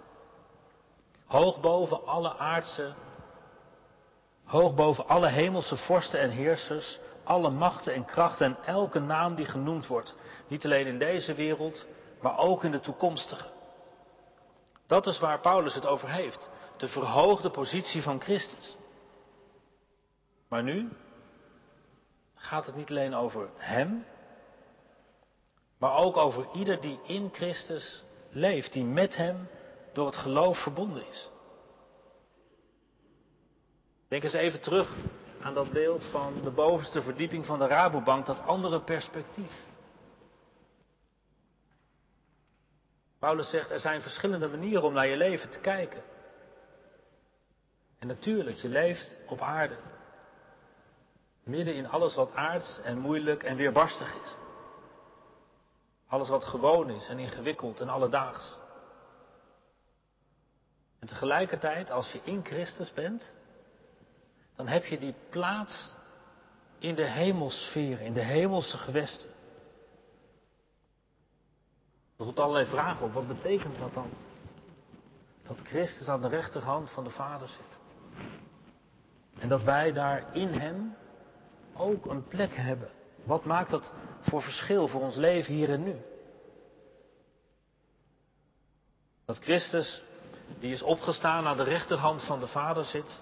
Hoog 1.25 1.59
boven 1.59 2.05
alle 2.05 2.37
aardse, 2.37 2.93
hoog 4.43 4.75
boven 4.75 5.07
alle 5.07 5.27
hemelse 5.27 5.77
vorsten 5.77 6.19
en 6.19 6.29
heersers, 6.29 6.99
alle 7.23 7.49
machten 7.49 7.93
en 7.93 8.05
krachten 8.05 8.45
en 8.45 8.57
elke 8.65 8.99
naam 8.99 9.35
die 9.35 9.45
genoemd 9.45 9.87
wordt. 9.87 10.15
Niet 10.47 10.65
alleen 10.65 10.87
in 10.87 10.99
deze 10.99 11.33
wereld, 11.33 11.85
maar 12.21 12.37
ook 12.37 12.63
in 12.63 12.71
de 12.71 12.79
toekomstige. 12.79 13.49
Dat 14.87 15.07
is 15.07 15.19
waar 15.19 15.39
Paulus 15.39 15.73
het 15.75 15.85
over 15.85 16.09
heeft. 16.09 16.49
De 16.77 16.87
verhoogde 16.87 17.49
positie 17.49 18.01
van 18.01 18.21
Christus. 18.21 18.75
Maar 20.47 20.63
nu 20.63 20.89
gaat 22.35 22.65
het 22.65 22.75
niet 22.75 22.89
alleen 22.89 23.13
over 23.13 23.49
Hem, 23.55 24.05
maar 25.77 25.95
ook 25.95 26.17
over 26.17 26.47
ieder 26.53 26.81
die 26.81 26.99
in 27.03 27.29
Christus 27.31 28.03
leeft, 28.29 28.73
die 28.73 28.83
met 28.83 29.15
Hem 29.15 29.47
door 29.93 30.05
het 30.05 30.15
geloof 30.15 30.57
verbonden 30.57 31.07
is. 31.07 31.29
Denk 34.07 34.23
eens 34.23 34.33
even 34.33 34.61
terug 34.61 34.95
aan 35.41 35.53
dat 35.53 35.71
beeld 35.71 36.03
van 36.03 36.41
de 36.43 36.51
bovenste 36.51 37.01
verdieping 37.01 37.45
van 37.45 37.59
de 37.59 37.67
Rabobank, 37.67 38.25
dat 38.25 38.39
andere 38.39 38.81
perspectief. 38.81 39.70
Paulus 43.21 43.49
zegt, 43.49 43.69
er 43.69 43.79
zijn 43.79 44.01
verschillende 44.01 44.47
manieren 44.47 44.83
om 44.83 44.93
naar 44.93 45.07
je 45.07 45.17
leven 45.17 45.49
te 45.49 45.59
kijken. 45.59 46.01
En 47.99 48.07
natuurlijk, 48.07 48.57
je 48.57 48.69
leeft 48.69 49.17
op 49.27 49.41
aarde. 49.41 49.77
Midden 51.43 51.75
in 51.75 51.87
alles 51.87 52.15
wat 52.15 52.33
aards 52.33 52.81
en 52.83 52.97
moeilijk 52.97 53.43
en 53.43 53.55
weerbarstig 53.55 54.15
is. 54.23 54.35
Alles 56.07 56.29
wat 56.29 56.43
gewoon 56.43 56.89
is 56.89 57.07
en 57.07 57.19
ingewikkeld 57.19 57.79
en 57.79 57.89
alledaags. 57.89 58.57
En 60.99 61.07
tegelijkertijd, 61.07 61.91
als 61.91 62.11
je 62.11 62.21
in 62.23 62.45
Christus 62.45 62.93
bent, 62.93 63.33
dan 64.55 64.67
heb 64.67 64.85
je 64.85 64.99
die 64.99 65.15
plaats 65.29 65.93
in 66.79 66.95
de 66.95 67.07
hemelsfeer, 67.07 68.01
in 68.01 68.13
de 68.13 68.23
hemelse 68.23 68.77
gewesten. 68.77 69.40
Er 72.21 72.27
roept 72.27 72.39
allerlei 72.39 72.65
vragen 72.65 73.05
op. 73.05 73.13
Wat 73.13 73.27
betekent 73.27 73.79
dat 73.79 73.93
dan? 73.93 74.09
Dat 75.47 75.59
Christus 75.63 76.07
aan 76.07 76.21
de 76.21 76.27
rechterhand 76.27 76.91
van 76.91 77.03
de 77.03 77.09
Vader 77.09 77.49
zit. 77.49 77.77
En 79.39 79.49
dat 79.49 79.63
wij 79.63 79.93
daar 79.93 80.35
in 80.35 80.47
Hem 80.47 80.95
ook 81.75 82.05
een 82.05 82.27
plek 82.27 82.55
hebben. 82.55 82.89
Wat 83.23 83.45
maakt 83.45 83.69
dat 83.69 83.91
voor 84.19 84.41
verschil 84.41 84.87
voor 84.87 85.01
ons 85.01 85.15
leven 85.15 85.53
hier 85.53 85.69
en 85.69 85.83
nu? 85.83 85.95
Dat 89.25 89.37
Christus, 89.37 90.03
die 90.59 90.71
is 90.73 90.81
opgestaan 90.81 91.47
aan 91.47 91.57
de 91.57 91.63
rechterhand 91.63 92.23
van 92.23 92.39
de 92.39 92.47
Vader 92.47 92.83
zit, 92.83 93.21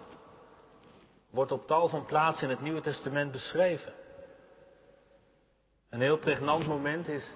wordt 1.29 1.51
op 1.51 1.67
tal 1.67 1.87
van 1.87 2.05
plaatsen 2.05 2.43
in 2.43 2.55
het 2.55 2.61
Nieuwe 2.61 2.81
Testament 2.81 3.31
beschreven. 3.31 3.93
Een 5.89 6.01
heel 6.01 6.17
pregnant 6.17 6.67
moment 6.67 7.07
is 7.07 7.33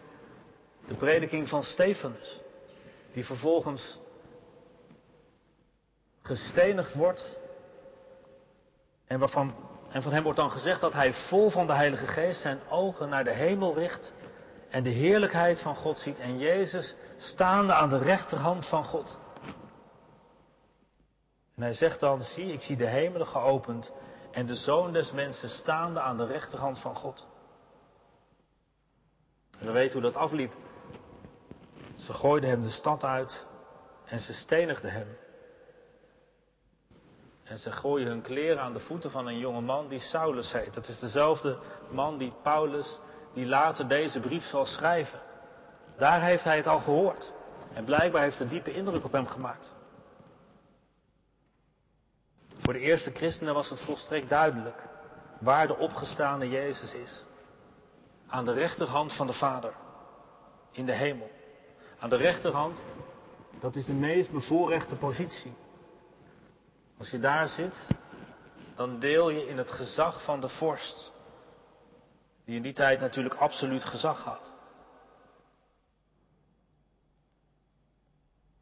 de 0.88 0.96
prediking 0.96 1.50
van 1.50 1.64
Stefanus, 1.64 2.40
die 3.14 3.26
vervolgens 3.26 4.00
gestenigd 6.22 6.94
wordt 6.94 7.38
en 9.06 9.20
waarvan 9.20 9.56
en 9.94 10.02
van 10.02 10.12
hem 10.12 10.24
wordt 10.24 10.40
dan 10.40 10.52
gezegd 10.52 10.82
dat 10.82 10.94
hij 10.94 11.14
vol 11.14 11.50
van 11.50 11.68
de 11.68 11.74
Heilige 11.74 12.08
Geest 12.08 12.42
zijn 12.42 12.60
ogen 12.70 13.10
naar 13.10 13.24
de 13.24 13.34
hemel 13.34 13.74
richt 13.74 14.14
en 14.70 14.84
de 14.84 14.90
heerlijkheid 14.90 15.60
van 15.60 15.76
God 15.76 16.00
ziet 16.00 16.20
en 16.20 16.38
Jezus 16.38 16.96
staande 17.18 17.74
aan 17.74 17.90
de 17.90 17.98
rechterhand 17.98 18.68
van 18.68 18.84
God. 18.84 19.20
En 21.56 21.64
hij 21.64 21.74
zegt 21.74 22.00
dan, 22.00 22.22
zie, 22.22 22.54
ik 22.54 22.62
zie 22.62 22.78
de 22.78 22.86
hemelen 22.86 23.28
geopend 23.28 23.94
en 24.32 24.46
de 24.46 24.56
zoon 24.56 24.94
des 24.94 25.12
mensen 25.12 25.50
staande 25.50 26.00
aan 26.00 26.18
de 26.18 26.26
rechterhand 26.26 26.80
van 26.80 26.96
God. 26.96 27.26
En 29.60 29.66
we 29.66 29.72
weten 29.72 29.94
hoe 29.94 30.12
dat 30.12 30.16
afliep. 30.16 30.54
Ze 32.06 32.14
gooiden 32.14 32.50
hem 32.50 32.64
de 32.64 32.70
stad 32.70 33.04
uit 33.04 33.46
en 34.06 34.20
ze 34.20 34.34
stenigden 34.34 34.92
hem. 34.92 35.18
En 37.44 37.58
ze 37.58 37.72
gooien 37.72 38.08
hun 38.08 38.22
kleren 38.22 38.62
aan 38.62 38.74
de 38.74 38.80
voeten 38.80 39.12
van 39.12 39.28
een 39.28 39.38
jonge 39.38 39.62
man 39.62 39.88
die 39.88 40.00
Saulus 40.00 40.52
heet. 40.52 40.74
Dat 40.74 40.88
is 40.88 41.00
dezelfde 41.00 41.60
man 41.90 42.18
die 42.18 42.34
Paulus, 42.44 43.00
die 43.34 43.46
later 43.46 43.88
deze 43.88 44.20
brief 44.20 44.44
zal 44.44 44.66
schrijven. 44.66 45.20
Daar 45.98 46.22
heeft 46.24 46.44
hij 46.44 46.58
het 46.58 46.68
al 46.68 46.80
gehoord. 46.80 47.34
En 47.74 47.86
blijkbaar 47.86 48.22
heeft 48.22 48.40
het 48.40 48.50
diepe 48.50 48.72
indruk 48.72 49.04
op 49.04 49.12
hem 49.12 49.28
gemaakt. 49.28 49.74
Voor 52.58 52.74
de 52.74 52.80
eerste 52.80 53.12
christenen 53.12 53.54
was 53.54 53.70
het 53.70 53.82
volstrekt 53.82 54.30
duidelijk 54.30 54.84
waar 55.40 55.68
de 55.68 55.78
opgestane 55.78 56.50
Jezus 56.50 56.94
is. 56.94 57.26
Aan 58.28 58.46
de 58.46 58.54
rechterhand 58.54 59.14
van 59.14 59.28
de 59.28 59.34
Vader, 59.34 59.74
in 60.72 60.86
de 60.86 60.92
hemel. 60.92 61.30
Aan 62.04 62.10
de 62.10 62.16
rechterhand, 62.16 62.84
dat 63.60 63.76
is 63.76 63.86
de 63.86 63.94
meest 63.94 64.32
bevoorrechte 64.32 64.96
positie. 64.96 65.54
Als 66.98 67.10
je 67.10 67.20
daar 67.20 67.50
zit, 67.50 67.88
dan 68.76 69.00
deel 69.00 69.30
je 69.30 69.48
in 69.48 69.58
het 69.58 69.70
gezag 69.70 70.24
van 70.24 70.42
de 70.42 70.50
vorst, 70.50 71.12
die 72.46 72.56
in 72.56 72.62
die 72.62 72.74
tijd 72.74 73.00
natuurlijk 73.00 73.36
absoluut 73.36 73.84
gezag 73.84 74.24
had. 74.24 74.54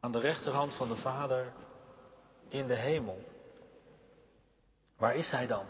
Aan 0.00 0.12
de 0.12 0.20
rechterhand 0.20 0.74
van 0.74 0.88
de 0.88 0.96
Vader 0.96 1.52
in 2.48 2.66
de 2.66 2.76
hemel. 2.76 3.24
Waar 4.96 5.16
is 5.16 5.30
hij 5.30 5.46
dan? 5.46 5.66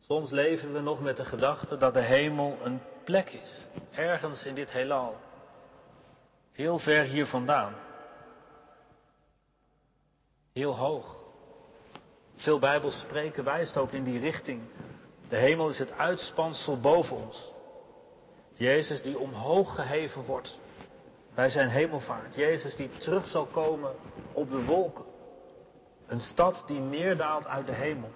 Soms 0.00 0.30
leven 0.30 0.72
we 0.72 0.80
nog 0.80 1.00
met 1.00 1.16
de 1.16 1.24
gedachte 1.24 1.76
dat 1.76 1.94
de 1.94 2.00
hemel 2.00 2.58
een 2.62 2.80
plek 3.10 3.30
is, 3.30 3.66
ergens 3.90 4.44
in 4.44 4.54
dit 4.54 4.72
heelal, 4.72 5.16
heel 6.52 6.78
ver 6.78 7.04
hier 7.04 7.26
vandaan, 7.26 7.74
heel 10.52 10.76
hoog. 10.76 11.18
Veel 12.36 12.58
Bijbels 12.58 13.00
spreken 13.00 13.44
wijst 13.44 13.76
ook 13.76 13.90
in 13.90 14.04
die 14.04 14.20
richting. 14.20 14.62
De 15.28 15.36
hemel 15.36 15.68
is 15.68 15.78
het 15.78 15.92
uitspansel 15.92 16.80
boven 16.80 17.16
ons. 17.16 17.52
Jezus 18.54 19.02
die 19.02 19.18
omhoog 19.18 19.74
geheven 19.74 20.24
wordt 20.24 20.58
bij 21.34 21.50
zijn 21.50 21.68
hemelvaart. 21.68 22.34
Jezus 22.34 22.76
die 22.76 22.90
terug 22.98 23.28
zal 23.28 23.46
komen 23.46 23.94
op 24.32 24.50
de 24.50 24.64
wolken. 24.64 25.04
Een 26.06 26.20
stad 26.20 26.64
die 26.66 26.80
neerdaalt 26.80 27.46
uit 27.46 27.66
de 27.66 27.74
hemel. 27.74 28.10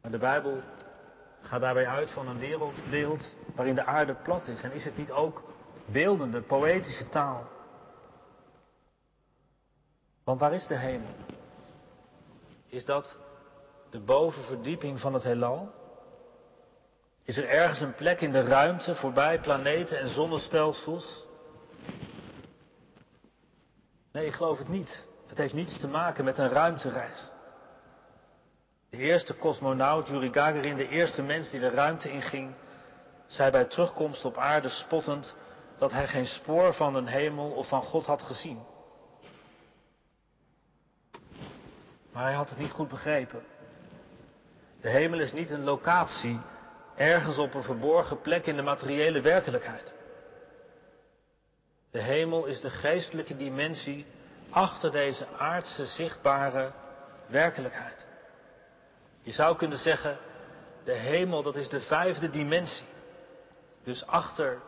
Maar 0.00 0.10
de 0.10 0.18
Bijbel 0.18 0.62
gaat 1.44 1.60
daarbij 1.60 1.86
uit 1.86 2.10
van 2.10 2.28
een 2.28 2.38
wereldbeeld 2.38 3.34
waarin 3.54 3.74
de 3.74 3.84
aarde 3.84 4.14
plat 4.14 4.46
is. 4.46 4.62
En 4.62 4.72
is 4.72 4.84
het 4.84 4.96
niet 4.96 5.10
ook 5.10 5.42
beeldende, 5.86 6.42
poëtische 6.42 7.08
taal? 7.08 7.46
Want 10.24 10.40
waar 10.40 10.52
is 10.52 10.66
de 10.66 10.76
hemel? 10.76 11.14
Is 12.66 12.84
dat 12.84 13.18
de 13.90 14.00
bovenverdieping 14.00 15.00
van 15.00 15.14
het 15.14 15.22
heelal? 15.22 15.72
Is 17.24 17.36
er 17.36 17.48
ergens 17.48 17.80
een 17.80 17.94
plek 17.94 18.20
in 18.20 18.32
de 18.32 18.42
ruimte 18.42 18.94
voorbij 18.94 19.40
planeten 19.40 19.98
en 19.98 20.08
zonnestelsels? 20.08 21.26
Nee, 24.12 24.26
ik 24.26 24.32
geloof 24.32 24.58
het 24.58 24.68
niet. 24.68 25.04
Het 25.26 25.38
heeft 25.38 25.54
niets 25.54 25.80
te 25.80 25.88
maken 25.88 26.24
met 26.24 26.38
een 26.38 26.48
ruimtereis. 26.48 27.30
De 28.94 29.00
eerste 29.00 29.36
cosmonaut, 29.36 30.08
Yuri 30.08 30.32
Gagarin, 30.32 30.76
de 30.76 30.88
eerste 30.88 31.22
mens 31.22 31.50
die 31.50 31.60
de 31.60 31.70
ruimte 31.70 32.10
inging, 32.10 32.54
zei 33.26 33.50
bij 33.50 33.64
terugkomst 33.64 34.24
op 34.24 34.36
aarde 34.36 34.68
spottend 34.68 35.36
dat 35.76 35.92
hij 35.92 36.06
geen 36.06 36.26
spoor 36.26 36.74
van 36.74 36.94
een 36.94 37.06
hemel 37.06 37.50
of 37.50 37.68
van 37.68 37.82
God 37.82 38.06
had 38.06 38.22
gezien. 38.22 38.62
Maar 42.12 42.22
hij 42.24 42.32
had 42.32 42.48
het 42.48 42.58
niet 42.58 42.70
goed 42.70 42.88
begrepen. 42.88 43.42
De 44.80 44.88
hemel 44.88 45.20
is 45.20 45.32
niet 45.32 45.50
een 45.50 45.64
locatie 45.64 46.40
ergens 46.96 47.38
op 47.38 47.54
een 47.54 47.62
verborgen 47.62 48.20
plek 48.20 48.46
in 48.46 48.56
de 48.56 48.62
materiële 48.62 49.20
werkelijkheid. 49.20 49.94
De 51.90 52.00
hemel 52.00 52.44
is 52.44 52.60
de 52.60 52.70
geestelijke 52.70 53.36
dimensie 53.36 54.06
achter 54.50 54.92
deze 54.92 55.26
aardse 55.38 55.86
zichtbare 55.86 56.72
werkelijkheid. 57.26 58.12
Je 59.24 59.32
zou 59.32 59.56
kunnen 59.56 59.78
zeggen, 59.78 60.18
de 60.84 60.92
hemel 60.92 61.42
dat 61.42 61.56
is 61.56 61.68
de 61.68 61.80
vijfde 61.80 62.30
dimensie. 62.30 62.86
Dus 63.82 64.06
achter 64.06 64.62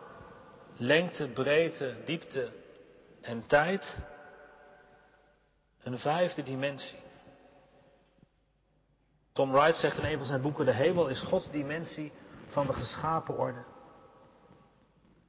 lengte, 0.76 1.28
breedte, 1.28 1.94
diepte 2.04 2.52
en 3.20 3.46
tijd 3.46 3.98
een 5.82 5.98
vijfde 5.98 6.42
dimensie. 6.42 6.98
Tom 9.32 9.52
Wright 9.52 9.76
zegt 9.76 9.98
in 9.98 10.04
een 10.04 10.18
van 10.18 10.26
zijn 10.26 10.40
boeken, 10.40 10.64
de 10.64 10.72
hemel 10.72 11.08
is 11.08 11.20
Gods 11.20 11.50
dimensie 11.50 12.12
van 12.46 12.66
de 12.66 12.72
geschapen 12.72 13.38
orde. 13.38 13.64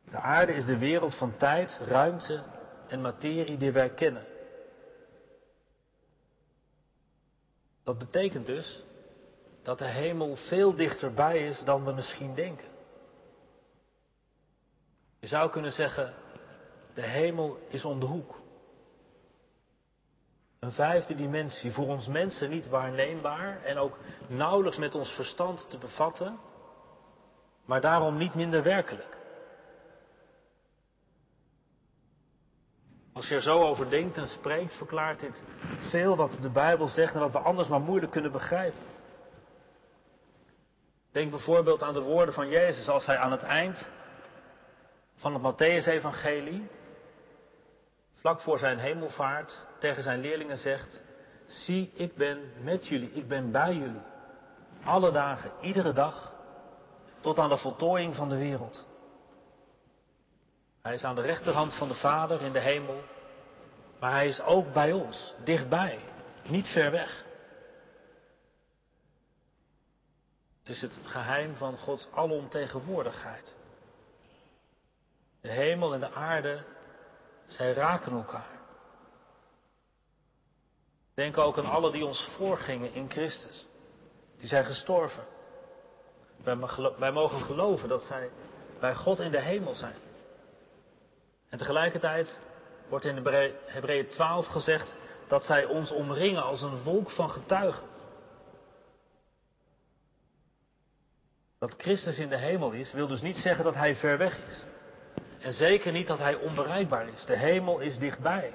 De 0.10 0.18
aarde 0.18 0.54
is 0.54 0.66
de 0.66 0.78
wereld 0.78 1.16
van 1.16 1.38
tijd, 1.38 1.80
ruimte 1.82 2.44
en 2.88 3.02
materie 3.02 3.58
die 3.58 3.72
wij 3.72 3.90
kennen. 3.90 4.26
Dat 7.84 7.98
betekent 7.98 8.46
dus 8.46 8.84
dat 9.68 9.78
de 9.78 9.86
hemel 9.86 10.36
veel 10.36 10.76
dichterbij 10.76 11.48
is 11.48 11.64
dan 11.64 11.86
we 11.86 11.92
misschien 11.92 12.36
denken. 12.36 12.68
Je 15.20 15.28
zou 15.28 15.50
kunnen 15.50 15.72
zeggen, 15.72 16.14
de 16.94 17.02
hemel 17.02 17.60
is 17.68 17.86
om 17.86 18.00
de 18.00 18.06
hoek. 18.06 18.42
Een 20.60 20.72
vijfde 20.72 21.16
dimensie, 21.16 21.72
voor 21.72 21.88
ons 21.88 22.08
mensen 22.08 22.50
niet 22.50 22.68
waarneembaar 22.68 23.64
en 23.64 23.78
ook 23.78 23.98
nauwelijks 24.28 24.78
met 24.78 24.96
ons 24.96 25.10
verstand 25.10 25.70
te 25.70 25.78
bevatten, 25.78 26.40
maar 27.66 27.82
daarom 27.82 28.18
niet 28.18 28.36
minder 28.36 28.64
werkelijk. 28.64 29.18
Als 33.14 33.28
je 33.28 33.36
er 33.36 33.42
zo 33.42 33.62
over 33.62 33.90
denkt 33.90 34.18
en 34.18 34.28
spreekt, 34.28 34.78
verklaart 34.78 35.20
dit 35.20 35.44
veel 35.78 36.16
wat 36.16 36.38
de 36.42 36.50
Bijbel 36.50 36.88
zegt 36.88 37.14
en 37.14 37.20
wat 37.20 37.32
we 37.32 37.40
anders 37.40 37.68
maar 37.68 37.82
moeilijk 37.82 38.12
kunnen 38.12 38.32
begrijpen. 38.32 38.96
Denk 41.12 41.32
bijvoorbeeld 41.32 41.84
aan 41.84 41.94
de 41.94 42.02
woorden 42.02 42.34
van 42.34 42.50
Jezus 42.50 42.90
als 42.90 43.06
hij 43.06 43.18
aan 43.18 43.32
het 43.32 43.44
eind 43.44 43.90
van 45.16 45.34
het 45.34 45.42
Matthäus-evangelie, 45.42 46.68
vlak 48.14 48.42
voor 48.42 48.60
zijn 48.60 48.78
hemelvaart, 48.78 49.66
tegen 49.80 50.04
zijn 50.04 50.20
leerlingen 50.20 50.58
zegt, 50.58 51.02
zie, 51.46 51.92
ik 51.94 52.16
ben 52.16 52.52
met 52.62 52.88
jullie, 52.88 53.12
ik 53.12 53.28
ben 53.28 53.52
bij 53.52 53.74
jullie. 53.74 54.02
Alle 54.84 55.12
dagen, 55.12 55.52
iedere 55.62 55.94
dag, 55.94 56.34
tot 57.22 57.40
aan 57.40 57.50
de 57.50 57.58
voltooiing 57.58 58.16
van 58.16 58.30
de 58.30 58.38
wereld. 58.38 58.88
Hij 60.82 60.94
is 60.94 61.04
aan 61.04 61.16
de 61.16 61.22
rechterhand 61.22 61.74
van 61.74 61.88
de 61.88 61.96
Vader 61.96 62.42
in 62.42 62.54
de 62.54 62.60
hemel, 62.60 63.02
maar 64.00 64.12
hij 64.12 64.28
is 64.28 64.42
ook 64.42 64.74
bij 64.74 64.92
ons, 64.92 65.34
dichtbij, 65.44 66.00
niet 66.44 66.68
ver 66.68 66.92
weg. 66.92 67.26
Het 70.68 70.76
is 70.76 70.82
het 70.82 71.00
geheim 71.04 71.56
van 71.56 71.78
Gods 71.78 72.08
alomtegenwoordigheid. 72.14 73.56
De 75.42 75.50
hemel 75.52 75.94
en 75.94 76.00
de 76.00 76.12
aarde, 76.12 76.64
zij 77.46 77.74
raken 77.74 78.12
elkaar. 78.12 78.60
Denk 81.14 81.38
ook 81.38 81.58
aan 81.58 81.70
alle 81.70 81.92
die 81.92 82.06
ons 82.06 82.30
voorgingen 82.38 82.94
in 82.94 83.10
Christus. 83.10 83.68
Die 84.38 84.48
zijn 84.48 84.66
gestorven. 84.66 85.24
Wij 86.98 87.12
mogen 87.12 87.42
geloven 87.42 87.90
dat 87.90 88.02
zij 88.02 88.30
bij 88.80 88.96
God 88.96 89.20
in 89.20 89.32
de 89.32 89.42
hemel 89.42 89.76
zijn. 89.76 89.98
En 91.50 91.58
tegelijkertijd 91.58 92.42
wordt 92.90 93.06
in 93.06 93.26
Hebreeën 93.66 94.08
12 94.08 94.46
gezegd 94.46 94.96
dat 95.28 95.44
zij 95.44 95.66
ons 95.66 95.92
omringen 95.92 96.44
als 96.44 96.62
een 96.62 96.84
wolk 96.84 97.12
van 97.12 97.30
getuigen. 97.30 97.97
Dat 101.60 101.74
Christus 101.78 102.20
in 102.20 102.30
de 102.30 102.38
hemel 102.38 102.72
is, 102.72 102.92
wil 102.92 103.08
dus 103.08 103.22
niet 103.22 103.38
zeggen 103.38 103.64
dat 103.64 103.76
hij 103.76 103.96
ver 103.96 104.18
weg 104.18 104.48
is. 104.48 104.64
En 105.40 105.52
zeker 105.52 105.92
niet 105.92 106.08
dat 106.08 106.20
hij 106.20 106.36
onbereikbaar 106.36 107.08
is. 107.08 107.26
De 107.26 107.38
hemel 107.38 107.80
is 107.80 107.98
dichtbij. 107.98 108.54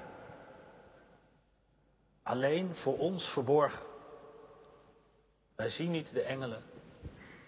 Alleen 2.22 2.74
voor 2.74 2.98
ons 2.98 3.24
verborgen. 3.24 3.84
Wij 5.56 5.70
zien 5.70 5.90
niet 5.90 6.12
de 6.14 6.22
engelen. 6.22 6.62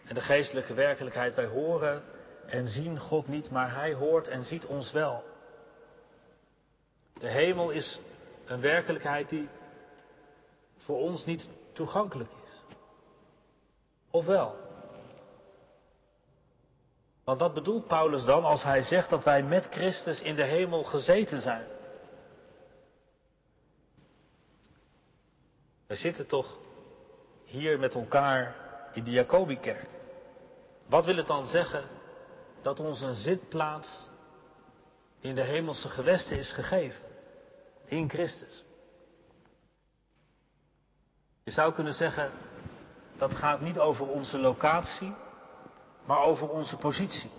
en 0.05 0.15
de 0.15 0.21
geestelijke 0.21 0.75
werkelijkheid. 0.75 1.35
Wij 1.35 1.47
horen 1.47 2.03
en 2.47 2.69
zien 2.69 2.99
God 2.99 3.29
niet, 3.29 3.51
maar 3.51 3.75
Hij 3.75 3.95
hoort 3.95 4.29
en 4.29 4.45
ziet 4.45 4.65
ons 4.67 4.93
wel. 4.93 5.25
De 7.19 7.29
hemel 7.29 7.71
is 7.71 8.01
een 8.47 8.61
werkelijkheid 8.61 9.29
die 9.29 9.49
voor 10.77 10.99
ons 10.99 11.25
niet 11.25 11.49
toegankelijk 11.73 12.31
is. 12.31 12.77
Of 14.11 14.25
wel? 14.25 14.64
Want 17.25 17.41
wat 17.41 17.55
bedoelt 17.55 17.87
Paulus 17.87 18.25
dan 18.25 18.45
als 18.45 18.63
hij 18.63 18.83
zegt 18.83 19.11
dat 19.11 19.25
wij 19.25 19.43
met 19.43 19.67
Christus 19.71 20.21
in 20.21 20.35
de 20.35 20.43
hemel 20.43 20.83
gezeten 20.85 21.43
zijn? 21.43 21.67
We 25.87 25.97
zitten 25.97 26.27
toch 26.27 26.59
hier 27.45 27.79
met 27.79 27.95
elkaar 27.95 28.57
in 28.93 29.05
de 29.05 29.11
Jacobikerk. 29.11 29.89
Wat 30.87 31.05
wil 31.05 31.17
het 31.17 31.27
dan 31.27 31.47
zeggen 31.47 31.85
dat 32.63 32.81
ons 32.81 33.01
een 33.01 33.15
zitplaats 33.15 34.09
in 35.21 35.35
de 35.35 35.43
hemelse 35.43 35.89
gewesten 35.89 36.39
is 36.39 36.53
gegeven? 36.53 37.05
In 37.85 38.09
Christus. 38.09 38.65
Je 41.43 41.51
zou 41.51 41.73
kunnen 41.73 41.95
zeggen, 41.95 42.31
dat 43.17 43.33
gaat 43.33 43.61
niet 43.61 43.79
over 43.79 44.07
onze 44.07 44.39
locatie, 44.39 45.15
maar 46.05 46.23
over 46.23 46.49
onze 46.49 46.77
positie. 46.77 47.31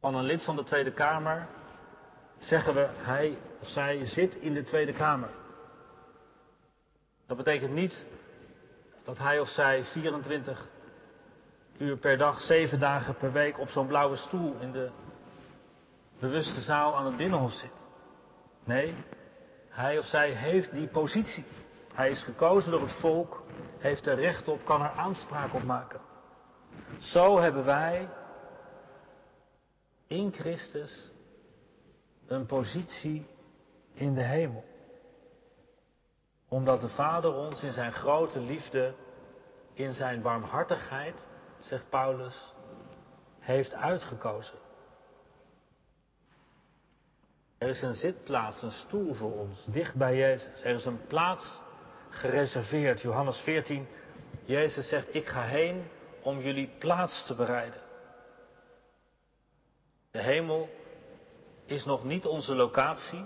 Van 0.00 0.14
een 0.14 0.24
lid 0.24 0.44
van 0.44 0.56
de 0.56 0.62
Tweede 0.62 0.92
Kamer 0.92 1.48
zeggen 2.38 2.74
we, 2.74 2.88
hij 2.92 3.38
of 3.60 3.68
zij 3.68 4.06
zit 4.06 4.34
in 4.34 4.54
de 4.54 4.62
Tweede 4.62 4.92
Kamer. 4.92 5.30
Dat 7.26 7.36
betekent 7.36 7.72
niet 7.72 8.06
dat 9.04 9.18
hij 9.18 9.40
of 9.40 9.48
zij 9.48 9.84
24 9.84 10.68
uur 11.78 11.96
per 11.96 12.18
dag, 12.18 12.40
7 12.40 12.80
dagen 12.80 13.16
per 13.16 13.32
week 13.32 13.58
op 13.58 13.68
zo'n 13.68 13.86
blauwe 13.86 14.16
stoel 14.16 14.54
in 14.60 14.72
de 14.72 14.90
bewuste 16.18 16.60
zaal 16.60 16.96
aan 16.96 17.06
het 17.06 17.16
binnenhof 17.16 17.52
zit. 17.52 17.82
Nee, 18.64 18.94
hij 19.68 19.98
of 19.98 20.04
zij 20.04 20.30
heeft 20.30 20.72
die 20.72 20.88
positie. 20.88 21.44
Hij 22.00 22.10
is 22.10 22.22
gekozen 22.22 22.70
door 22.70 22.80
het 22.80 23.00
volk, 23.00 23.42
heeft 23.78 24.06
er 24.06 24.14
recht 24.16 24.48
op, 24.48 24.64
kan 24.64 24.82
er 24.82 24.90
aanspraak 24.90 25.54
op 25.54 25.62
maken. 25.62 26.00
Zo 26.98 27.38
hebben 27.38 27.64
wij 27.64 28.08
in 30.06 30.32
Christus 30.32 31.12
een 32.26 32.46
positie 32.46 33.26
in 33.92 34.14
de 34.14 34.22
hemel. 34.22 34.64
Omdat 36.48 36.80
de 36.80 36.88
Vader 36.88 37.34
ons 37.34 37.62
in 37.62 37.72
zijn 37.72 37.92
grote 37.92 38.40
liefde, 38.40 38.94
in 39.72 39.92
zijn 39.92 40.22
warmhartigheid, 40.22 41.28
zegt 41.58 41.90
Paulus, 41.90 42.54
heeft 43.38 43.74
uitgekozen. 43.74 44.58
Er 47.58 47.68
is 47.68 47.82
een 47.82 47.94
zitplaats, 47.94 48.62
een 48.62 48.70
stoel 48.70 49.14
voor 49.14 49.32
ons, 49.32 49.64
dicht 49.66 49.94
bij 49.94 50.16
Jezus. 50.16 50.62
Er 50.62 50.74
is 50.74 50.84
een 50.84 51.06
plaats 51.06 51.60
gereserveerd. 52.10 53.00
Johannes 53.00 53.36
14, 53.36 53.88
Jezus 54.44 54.88
zegt, 54.88 55.14
ik 55.14 55.26
ga 55.26 55.42
heen 55.42 55.88
om 56.22 56.40
jullie 56.40 56.70
plaats 56.78 57.26
te 57.26 57.34
bereiden. 57.34 57.80
De 60.10 60.22
hemel 60.22 60.68
is 61.64 61.84
nog 61.84 62.04
niet 62.04 62.26
onze 62.26 62.54
locatie, 62.54 63.24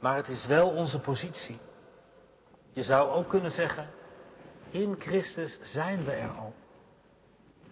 maar 0.00 0.16
het 0.16 0.28
is 0.28 0.46
wel 0.46 0.70
onze 0.70 1.00
positie. 1.00 1.58
Je 2.72 2.82
zou 2.82 3.10
ook 3.10 3.28
kunnen 3.28 3.50
zeggen, 3.50 3.90
in 4.70 4.96
Christus 4.98 5.58
zijn 5.62 6.04
we 6.04 6.12
er 6.12 6.30
al. 6.30 6.54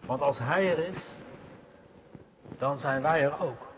Want 0.07 0.21
als 0.23 0.39
Hij 0.39 0.71
er 0.71 0.79
is, 0.79 1.15
dan 2.59 2.79
zijn 2.79 3.03
wij 3.03 3.23
er 3.23 3.41
ook. 3.41 3.69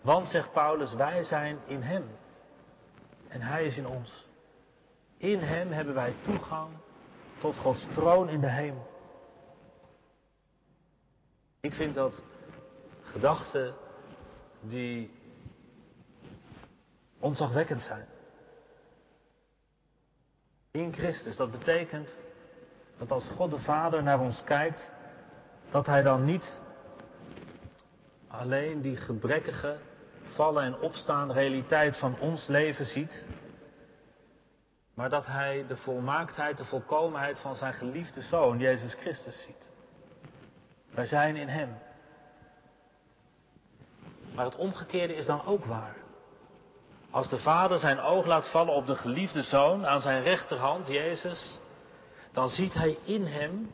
Want, 0.00 0.28
zegt 0.28 0.52
Paulus, 0.52 0.94
wij 0.94 1.22
zijn 1.22 1.58
in 1.66 1.82
Hem. 1.82 2.04
En 3.28 3.40
Hij 3.40 3.66
is 3.66 3.76
in 3.76 3.86
ons. 3.86 4.28
In 5.20 5.38
Hem 5.40 5.72
hebben 5.72 5.94
wij 5.94 6.14
toegang 6.22 6.70
tot 7.38 7.56
Gods 7.56 7.86
troon 7.92 8.28
in 8.28 8.40
de 8.40 8.50
hemel. 8.50 8.90
Ik 11.60 11.72
vind 11.72 11.94
dat 11.94 12.22
gedachten 13.02 13.74
die 14.60 15.10
ontzagwekkend 17.18 17.82
zijn. 17.82 18.06
In 20.70 20.92
Christus, 20.92 21.36
dat 21.36 21.50
betekent 21.50 22.18
dat 22.98 23.10
als 23.10 23.28
God 23.28 23.50
de 23.50 23.58
Vader 23.58 24.02
naar 24.02 24.20
ons 24.20 24.44
kijkt, 24.44 24.92
dat 25.70 25.86
Hij 25.86 26.02
dan 26.02 26.24
niet 26.24 26.60
alleen 28.28 28.80
die 28.80 28.96
gebrekkige, 28.96 29.78
vallen 30.22 30.62
en 30.62 30.80
opstaan 30.80 31.32
realiteit 31.32 31.96
van 31.96 32.18
ons 32.18 32.46
leven 32.46 32.86
ziet, 32.86 33.24
maar 34.94 35.08
dat 35.08 35.26
Hij 35.26 35.64
de 35.66 35.76
volmaaktheid, 35.76 36.56
de 36.56 36.64
volkomenheid 36.64 37.38
van 37.38 37.56
Zijn 37.56 37.74
geliefde 37.74 38.22
Zoon, 38.22 38.58
Jezus 38.58 38.94
Christus, 38.94 39.42
ziet. 39.42 39.68
Wij 40.90 41.06
zijn 41.06 41.36
in 41.36 41.48
Hem. 41.48 41.78
Maar 44.34 44.44
het 44.44 44.56
omgekeerde 44.56 45.14
is 45.14 45.26
dan 45.26 45.44
ook 45.44 45.64
waar. 45.64 45.96
Als 47.10 47.28
de 47.28 47.38
Vader 47.38 47.78
zijn 47.78 48.00
oog 48.00 48.26
laat 48.26 48.50
vallen 48.50 48.74
op 48.74 48.86
de 48.86 48.96
geliefde 48.96 49.42
Zoon 49.42 49.86
aan 49.86 50.00
zijn 50.00 50.22
rechterhand, 50.22 50.86
Jezus, 50.86 51.58
dan 52.32 52.48
ziet 52.48 52.74
Hij 52.74 52.98
in 53.04 53.24
Hem 53.24 53.70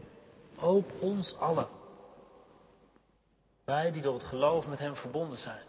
ook 0.58 0.90
ons 1.00 1.38
allen. 1.38 1.68
Wij 3.64 3.92
die 3.92 4.02
door 4.02 4.14
het 4.14 4.24
geloof 4.24 4.66
met 4.66 4.78
Hem 4.78 4.96
verbonden 4.96 5.38
zijn. 5.38 5.62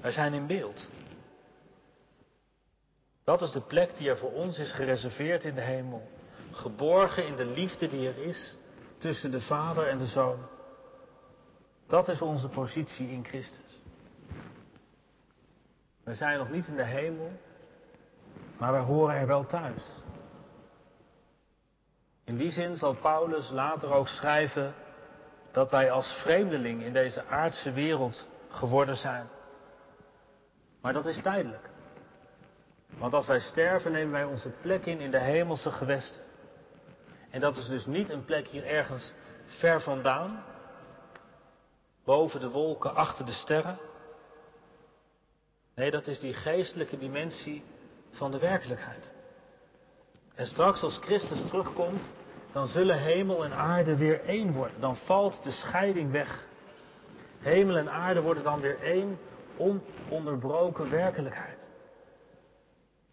Wij 0.00 0.12
zijn 0.12 0.32
in 0.32 0.46
beeld. 0.46 0.88
Dat 3.30 3.42
is 3.42 3.50
de 3.50 3.60
plek 3.60 3.96
die 3.96 4.08
er 4.08 4.18
voor 4.18 4.32
ons 4.32 4.58
is 4.58 4.72
gereserveerd 4.72 5.44
in 5.44 5.54
de 5.54 5.60
hemel. 5.60 6.08
Geborgen 6.50 7.26
in 7.26 7.36
de 7.36 7.44
liefde 7.44 7.88
die 7.88 8.08
er 8.08 8.18
is 8.18 8.56
tussen 8.98 9.30
de 9.30 9.40
Vader 9.40 9.88
en 9.88 9.98
de 9.98 10.06
Zoon. 10.06 10.38
Dat 11.86 12.08
is 12.08 12.22
onze 12.22 12.48
positie 12.48 13.10
in 13.10 13.24
Christus. 13.24 13.80
We 16.04 16.14
zijn 16.14 16.38
nog 16.38 16.50
niet 16.50 16.66
in 16.66 16.76
de 16.76 16.84
hemel, 16.84 17.32
maar 18.58 18.72
wij 18.72 18.80
horen 18.80 19.14
er 19.14 19.26
wel 19.26 19.46
thuis. 19.46 19.82
In 22.24 22.36
die 22.36 22.50
zin 22.50 22.76
zal 22.76 22.94
Paulus 22.94 23.50
later 23.50 23.92
ook 23.92 24.08
schrijven 24.08 24.74
dat 25.52 25.70
wij 25.70 25.90
als 25.90 26.20
vreemdeling 26.22 26.82
in 26.82 26.92
deze 26.92 27.24
aardse 27.24 27.72
wereld 27.72 28.28
geworden 28.48 28.96
zijn. 28.96 29.28
Maar 30.80 30.92
dat 30.92 31.06
is 31.06 31.22
tijdelijk. 31.22 31.69
Want 33.00 33.14
als 33.14 33.26
wij 33.26 33.40
sterven, 33.40 33.92
nemen 33.92 34.12
wij 34.12 34.24
onze 34.24 34.48
plek 34.48 34.86
in 34.86 35.00
in 35.00 35.10
de 35.10 35.18
hemelse 35.18 35.70
gewesten. 35.70 36.22
En 37.30 37.40
dat 37.40 37.56
is 37.56 37.66
dus 37.66 37.86
niet 37.86 38.10
een 38.10 38.24
plek 38.24 38.46
hier 38.46 38.66
ergens 38.66 39.12
ver 39.44 39.80
vandaan, 39.80 40.44
boven 42.04 42.40
de 42.40 42.50
wolken, 42.50 42.94
achter 42.94 43.26
de 43.26 43.32
sterren. 43.32 43.78
Nee, 45.74 45.90
dat 45.90 46.06
is 46.06 46.18
die 46.18 46.32
geestelijke 46.32 46.98
dimensie 46.98 47.64
van 48.10 48.30
de 48.30 48.38
werkelijkheid. 48.38 49.10
En 50.34 50.46
straks 50.46 50.82
als 50.82 50.98
Christus 51.00 51.48
terugkomt, 51.48 52.10
dan 52.52 52.66
zullen 52.66 52.98
hemel 52.98 53.44
en 53.44 53.52
aarde 53.52 53.96
weer 53.96 54.24
één 54.24 54.52
worden. 54.52 54.80
Dan 54.80 54.96
valt 54.96 55.42
de 55.42 55.50
scheiding 55.50 56.10
weg. 56.10 56.46
Hemel 57.38 57.76
en 57.76 57.90
aarde 57.90 58.22
worden 58.22 58.42
dan 58.42 58.60
weer 58.60 58.80
één 58.80 59.18
ononderbroken 59.56 60.90
werkelijkheid. 60.90 61.69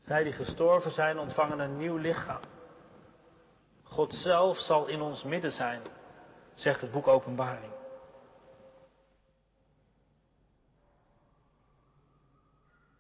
Zij 0.07 0.23
die 0.23 0.33
gestorven 0.33 0.91
zijn, 0.91 1.19
ontvangen 1.19 1.59
een 1.59 1.77
nieuw 1.77 1.97
lichaam. 1.97 2.41
God 3.83 4.13
zelf 4.13 4.57
zal 4.57 4.87
in 4.87 5.01
ons 5.01 5.23
midden 5.23 5.51
zijn, 5.51 5.81
zegt 6.53 6.81
het 6.81 6.91
boek 6.91 7.07
Openbaring. 7.07 7.71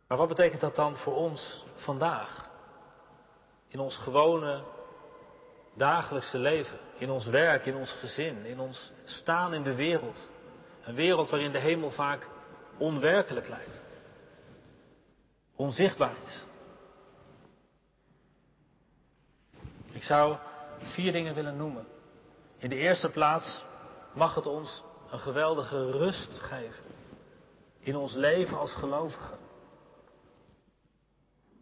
Maar 0.07 0.17
wat 0.17 0.27
betekent 0.27 0.61
dat 0.61 0.75
dan 0.75 0.95
voor 0.95 1.15
ons 1.15 1.65
vandaag? 1.75 2.49
In 3.67 3.79
ons 3.79 3.97
gewone 3.97 4.63
dagelijkse 5.73 6.37
leven, 6.37 6.79
in 6.97 7.09
ons 7.09 7.25
werk, 7.25 7.65
in 7.65 7.75
ons 7.75 7.91
gezin, 7.91 8.45
in 8.45 8.59
ons 8.59 8.91
staan 9.03 9.53
in 9.53 9.63
de 9.63 9.75
wereld. 9.75 10.29
Een 10.83 10.95
wereld 10.95 11.29
waarin 11.29 11.51
de 11.51 11.59
hemel 11.59 11.91
vaak 11.91 12.27
onwerkelijk 12.77 13.47
lijkt, 13.47 13.83
onzichtbaar 15.55 16.15
is. 16.25 16.46
Ik 19.97 20.03
zou 20.03 20.37
vier 20.81 21.11
dingen 21.11 21.33
willen 21.33 21.57
noemen. 21.57 21.87
In 22.57 22.69
de 22.69 22.75
eerste 22.75 23.09
plaats 23.09 23.63
mag 24.13 24.35
het 24.35 24.45
ons 24.45 24.83
een 25.11 25.19
geweldige 25.19 25.91
rust 25.91 26.39
geven 26.39 26.83
in 27.79 27.95
ons 27.95 28.13
leven 28.13 28.57
als 28.57 28.71
gelovigen. 28.71 29.37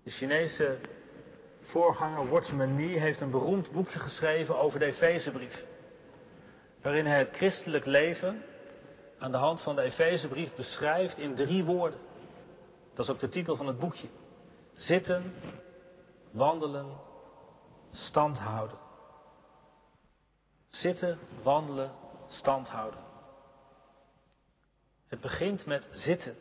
De 0.03 0.09
Chinese 0.09 0.79
voorganger 1.61 2.29
Watchman 2.29 2.75
Nee 2.75 2.99
heeft 2.99 3.21
een 3.21 3.31
beroemd 3.31 3.71
boekje 3.71 3.99
geschreven 3.99 4.59
over 4.59 4.79
de 4.79 4.85
Efezebrief. 4.85 5.65
Waarin 6.81 7.05
hij 7.05 7.17
het 7.17 7.35
christelijk 7.35 7.85
leven 7.85 8.43
aan 9.19 9.31
de 9.31 9.37
hand 9.37 9.61
van 9.61 9.75
de 9.75 9.81
Efezebrief 9.81 10.55
beschrijft 10.55 11.17
in 11.17 11.35
drie 11.35 11.63
woorden. 11.63 11.99
Dat 12.93 13.05
is 13.05 13.11
ook 13.11 13.19
de 13.19 13.29
titel 13.29 13.55
van 13.55 13.67
het 13.67 13.79
boekje. 13.79 14.07
Zitten, 14.73 15.33
wandelen, 16.31 17.13
stand 17.95 18.37
houden. 18.37 18.77
Zitten, 20.69 21.19
wandelen, 21.43 21.91
stand 22.27 22.67
houden. 22.67 22.99
Het 25.07 25.21
begint 25.21 25.65
met 25.65 25.87
zitten. 25.91 26.35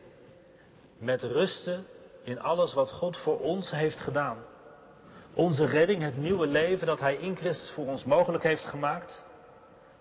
Met 0.97 1.21
rusten 1.21 1.85
in 2.23 2.39
alles 2.39 2.73
wat 2.73 2.91
God 2.91 3.17
voor 3.17 3.39
ons 3.39 3.71
heeft 3.71 3.99
gedaan. 3.99 4.37
Onze 5.33 5.65
redding, 5.65 6.01
het 6.01 6.17
nieuwe 6.17 6.47
leven 6.47 6.87
dat 6.87 6.99
Hij 6.99 7.15
in 7.15 7.35
Christus 7.35 7.71
voor 7.71 7.87
ons 7.87 8.03
mogelijk 8.03 8.43
heeft 8.43 8.65
gemaakt, 8.65 9.23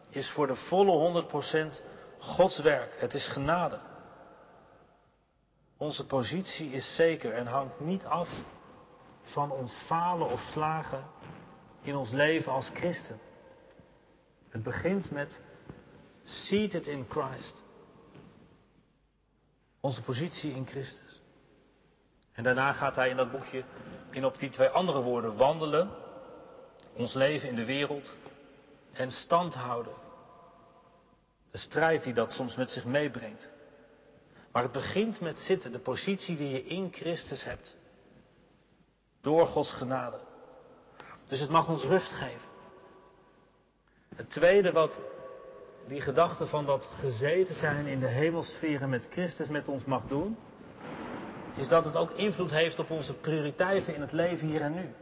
is 0.09 0.31
voor 0.31 0.47
de 0.47 0.55
volle 0.55 1.25
100% 1.79 1.83
Gods 2.19 2.59
werk. 2.59 3.01
Het 3.01 3.15
is 3.15 3.29
genade. 3.29 3.79
Onze 5.77 6.07
positie 6.07 6.71
is 6.71 6.95
zeker 6.95 7.33
en 7.33 7.47
hangt 7.47 7.81
niet 7.81 8.05
af 8.05 8.29
van 9.23 9.51
ons 9.51 9.73
falen 9.87 10.29
of 10.29 10.41
slagen 10.53 11.05
in 11.85 11.97
ons 11.97 12.11
leven 12.11 12.53
als 12.53 12.71
christen. 12.75 13.21
Het 14.49 14.63
begint 14.63 15.11
met 15.11 15.43
seated 16.23 16.87
in 16.87 17.07
Christ. 17.09 17.65
Onze 19.81 20.03
positie 20.03 20.53
in 20.53 20.67
Christus. 20.67 21.23
En 22.33 22.43
daarna 22.43 22.73
gaat 22.73 22.97
hij 22.97 23.09
in 23.09 23.17
dat 23.17 23.31
boekje 23.31 23.65
in 24.11 24.25
op 24.25 24.39
die 24.39 24.51
twee 24.51 24.69
andere 24.69 25.03
woorden 25.03 25.37
wandelen, 25.37 25.91
ons 26.93 27.15
leven 27.15 27.49
in 27.49 27.57
de 27.57 27.65
wereld 27.65 28.17
en 28.93 29.11
stand 29.11 29.55
houden. 29.55 29.95
De 31.51 31.59
strijd 31.59 32.03
die 32.03 32.13
dat 32.13 32.33
soms 32.33 32.57
met 32.57 32.71
zich 32.71 32.85
meebrengt. 32.85 33.49
Maar 34.53 34.63
het 34.63 34.73
begint 34.73 35.21
met 35.21 35.39
zitten, 35.39 35.73
de 35.73 35.79
positie 35.79 36.37
die 36.37 36.49
je 36.49 36.65
in 36.65 36.93
Christus 36.93 37.45
hebt. 37.45 37.77
Door 39.21 39.47
Gods 39.47 39.73
genade. 39.73 40.21
Dus 41.29 41.41
het 41.41 41.51
mag 41.51 41.69
ons 41.69 41.83
rust 41.83 42.13
geven. 42.13 42.49
Het 44.15 44.31
tweede 44.31 44.73
wat 44.73 45.01
die 45.87 46.01
gedachte 46.01 46.47
van 46.47 46.67
dat 46.67 46.89
gezeten 47.01 47.55
zijn 47.55 47.87
in 47.87 48.01
de 48.01 48.09
hemelsferen 48.09 48.89
met 48.89 49.09
Christus 49.11 49.49
met 49.49 49.69
ons 49.69 49.85
mag 49.85 50.07
doen, 50.07 50.37
is 51.57 51.69
dat 51.69 51.85
het 51.85 51.97
ook 51.97 52.11
invloed 52.11 52.51
heeft 52.51 52.79
op 52.79 52.91
onze 52.91 53.15
prioriteiten 53.15 53.95
in 53.95 54.01
het 54.01 54.13
leven 54.13 54.49
hier 54.49 54.61
en 54.61 54.75
nu. 54.75 54.95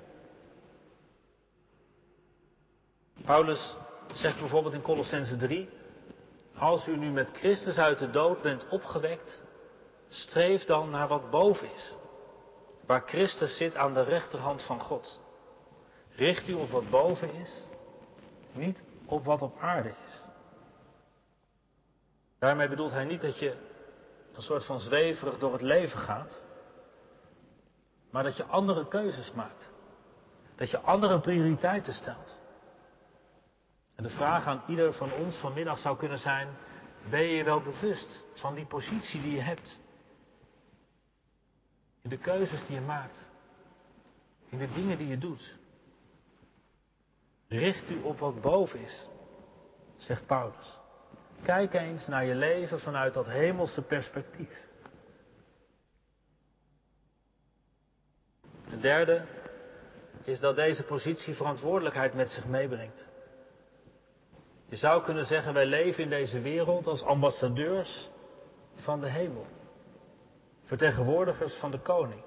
Paulus 3.24 3.76
zegt 4.12 4.38
bijvoorbeeld 4.38 4.74
in 4.74 4.82
Colossense 4.82 5.36
3, 5.36 5.68
als 6.56 6.86
u 6.86 6.96
nu 6.96 7.10
met 7.10 7.30
Christus 7.32 7.78
uit 7.78 7.98
de 7.98 8.10
dood 8.10 8.42
bent 8.42 8.68
opgewekt, 8.68 9.42
streef 10.08 10.64
dan 10.64 10.90
naar 10.90 11.08
wat 11.08 11.30
boven 11.30 11.74
is, 11.74 11.94
waar 12.86 13.02
Christus 13.06 13.56
zit 13.56 13.76
aan 13.76 13.94
de 13.94 14.02
rechterhand 14.02 14.62
van 14.62 14.80
God. 14.80 15.20
Richt 16.16 16.48
u 16.48 16.52
op 16.52 16.70
wat 16.70 16.90
boven 16.90 17.34
is, 17.34 17.50
niet 18.52 18.84
op 19.04 19.24
wat 19.24 19.42
op 19.42 19.58
aarde 19.58 19.88
is. 19.88 20.22
Daarmee 22.38 22.68
bedoelt 22.68 22.92
hij 22.92 23.04
niet 23.04 23.20
dat 23.20 23.38
je 23.38 23.56
een 24.32 24.42
soort 24.42 24.64
van 24.64 24.80
zweverig 24.80 25.38
door 25.38 25.52
het 25.52 25.62
leven 25.62 25.98
gaat, 25.98 26.44
maar 28.10 28.22
dat 28.22 28.36
je 28.36 28.44
andere 28.44 28.88
keuzes 28.88 29.32
maakt. 29.32 29.70
Dat 30.56 30.70
je 30.70 30.80
andere 30.80 31.20
prioriteiten 31.20 31.94
stelt. 31.94 32.40
En 33.94 34.02
de 34.02 34.08
vraag 34.08 34.46
aan 34.46 34.62
ieder 34.66 34.92
van 34.92 35.12
ons 35.12 35.36
vanmiddag 35.36 35.78
zou 35.78 35.96
kunnen 35.96 36.18
zijn, 36.18 36.48
ben 37.10 37.20
je 37.20 37.36
je 37.36 37.44
wel 37.44 37.60
bewust 37.60 38.24
van 38.34 38.54
die 38.54 38.66
positie 38.66 39.20
die 39.20 39.32
je 39.32 39.40
hebt? 39.40 39.80
In 42.02 42.10
de 42.10 42.18
keuzes 42.18 42.66
die 42.66 42.74
je 42.74 42.80
maakt. 42.80 43.26
In 44.48 44.58
de 44.58 44.72
dingen 44.72 44.98
die 44.98 45.08
je 45.08 45.18
doet. 45.18 45.54
Richt 47.52 47.90
u 47.90 48.02
op 48.02 48.18
wat 48.18 48.40
boven 48.40 48.80
is, 48.80 49.08
zegt 49.96 50.26
Paulus. 50.26 50.78
Kijk 51.42 51.74
eens 51.74 52.06
naar 52.06 52.24
je 52.24 52.34
leven 52.34 52.80
vanuit 52.80 53.14
dat 53.14 53.26
hemelse 53.26 53.82
perspectief. 53.82 54.68
Het 58.64 58.82
derde 58.82 59.24
is 60.24 60.40
dat 60.40 60.56
deze 60.56 60.82
positie 60.82 61.34
verantwoordelijkheid 61.34 62.14
met 62.14 62.30
zich 62.30 62.46
meebrengt. 62.46 63.04
Je 64.68 64.76
zou 64.76 65.02
kunnen 65.02 65.26
zeggen, 65.26 65.54
wij 65.54 65.66
leven 65.66 66.02
in 66.02 66.10
deze 66.10 66.40
wereld 66.40 66.86
als 66.86 67.02
ambassadeurs 67.02 68.10
van 68.74 69.00
de 69.00 69.08
hemel. 69.08 69.46
Vertegenwoordigers 70.64 71.54
van 71.54 71.70
de 71.70 71.80
koning. 71.80 72.22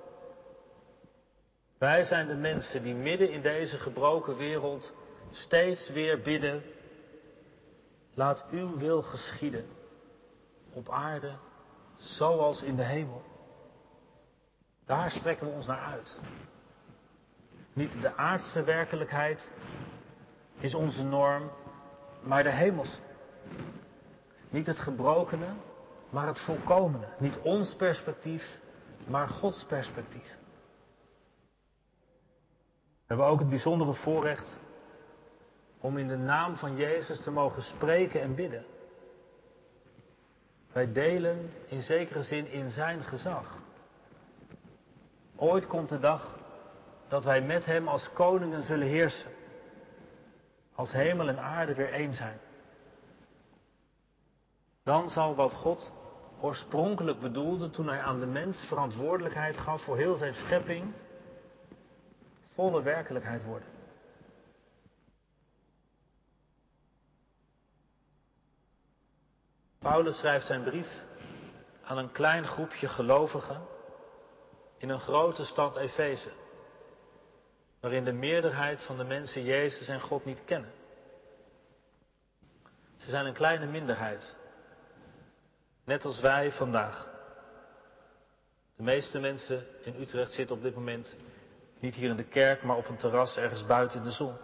Wij 1.77 2.03
zijn 2.03 2.27
de 2.27 2.35
mensen 2.35 2.83
die 2.83 2.95
midden 2.95 3.31
in 3.31 3.41
deze 3.41 3.77
gebroken 3.77 4.35
wereld 4.35 4.93
steeds 5.35 5.89
weer 5.89 6.21
bidden 6.21 6.63
Laat 8.15 8.45
uw 8.49 8.77
wil 8.77 9.01
geschieden 9.01 9.65
op 10.73 10.89
aarde 10.89 11.35
zoals 11.97 12.61
in 12.61 12.75
de 12.75 12.83
hemel. 12.83 13.23
Daar 14.85 15.11
strekken 15.11 15.47
we 15.47 15.53
ons 15.53 15.65
naar 15.65 15.79
uit. 15.79 16.19
Niet 17.73 18.01
de 18.01 18.15
aardse 18.15 18.63
werkelijkheid 18.63 19.51
is 20.57 20.73
onze 20.73 21.03
norm, 21.03 21.51
maar 22.21 22.43
de 22.43 22.51
hemelse. 22.51 23.01
Niet 24.49 24.65
het 24.65 24.79
gebrokene, 24.79 25.53
maar 26.09 26.27
het 26.27 26.39
volkomene. 26.39 27.07
Niet 27.19 27.39
ons 27.39 27.75
perspectief, 27.75 28.59
maar 29.07 29.27
Gods 29.27 29.65
perspectief. 29.65 30.37
We 32.77 33.13
hebben 33.13 33.25
ook 33.25 33.39
het 33.39 33.49
bijzondere 33.49 33.93
voorrecht 33.93 34.57
om 35.85 35.97
in 35.97 36.07
de 36.07 36.17
naam 36.17 36.57
van 36.57 36.75
Jezus 36.75 37.21
te 37.21 37.31
mogen 37.31 37.61
spreken 37.61 38.21
en 38.21 38.35
bidden. 38.35 38.65
Wij 40.71 40.91
delen 40.91 41.51
in 41.67 41.81
zekere 41.81 42.23
zin 42.23 42.47
in 42.47 42.69
zijn 42.69 43.03
gezag. 43.03 43.57
Ooit 45.35 45.67
komt 45.67 45.89
de 45.89 45.99
dag 45.99 46.39
dat 47.07 47.23
wij 47.23 47.41
met 47.41 47.65
hem 47.65 47.87
als 47.87 48.09
koningen 48.13 48.63
zullen 48.63 48.87
heersen. 48.87 49.31
Als 50.75 50.91
hemel 50.91 51.27
en 51.27 51.39
aarde 51.39 51.75
weer 51.75 51.93
één 51.93 52.13
zijn. 52.13 52.39
Dan 54.83 55.09
zal 55.09 55.35
wat 55.35 55.53
God 55.53 55.91
oorspronkelijk 56.39 57.19
bedoelde 57.19 57.69
toen 57.69 57.87
hij 57.87 58.01
aan 58.01 58.19
de 58.19 58.27
mens 58.27 58.67
verantwoordelijkheid 58.67 59.57
gaf 59.57 59.83
voor 59.83 59.97
heel 59.97 60.15
zijn 60.15 60.33
schepping, 60.33 60.93
volle 62.53 62.83
werkelijkheid 62.83 63.43
worden. 63.43 63.74
Paulus 69.85 70.17
schrijft 70.17 70.45
zijn 70.45 70.63
brief 70.63 71.03
aan 71.83 71.97
een 71.97 72.11
klein 72.11 72.47
groepje 72.47 72.87
gelovigen 72.87 73.67
in 74.77 74.89
een 74.89 74.99
grote 74.99 75.45
stad 75.45 75.75
Efeze, 75.75 76.31
waarin 77.79 78.03
de 78.03 78.13
meerderheid 78.13 78.83
van 78.83 78.97
de 78.97 79.03
mensen 79.03 79.43
Jezus 79.43 79.87
en 79.87 80.01
God 80.01 80.25
niet 80.25 80.45
kennen. 80.45 80.71
Ze 82.95 83.09
zijn 83.09 83.25
een 83.25 83.33
kleine 83.33 83.65
minderheid, 83.65 84.35
net 85.83 86.05
als 86.05 86.19
wij 86.19 86.51
vandaag. 86.51 87.07
De 88.75 88.83
meeste 88.83 89.19
mensen 89.19 89.65
in 89.83 90.01
Utrecht 90.01 90.31
zitten 90.31 90.55
op 90.55 90.61
dit 90.61 90.75
moment 90.75 91.17
niet 91.79 91.95
hier 91.95 92.09
in 92.09 92.17
de 92.17 92.27
kerk, 92.27 92.63
maar 92.63 92.77
op 92.77 92.87
een 92.87 92.97
terras 92.97 93.37
ergens 93.37 93.65
buiten 93.65 93.97
in 93.97 94.03
de 94.03 94.11
zon. 94.11 94.37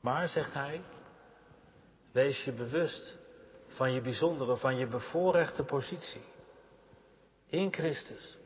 Maar, 0.00 0.28
zegt 0.28 0.54
hij, 0.54 0.82
Wees 2.12 2.44
je 2.44 2.52
bewust 2.52 3.16
van 3.66 3.92
je 3.92 4.00
bijzondere, 4.00 4.56
van 4.56 4.76
je 4.76 4.86
bevoorrechte 4.86 5.64
positie. 5.64 6.24
In 7.46 7.72
Christus. 7.72 8.36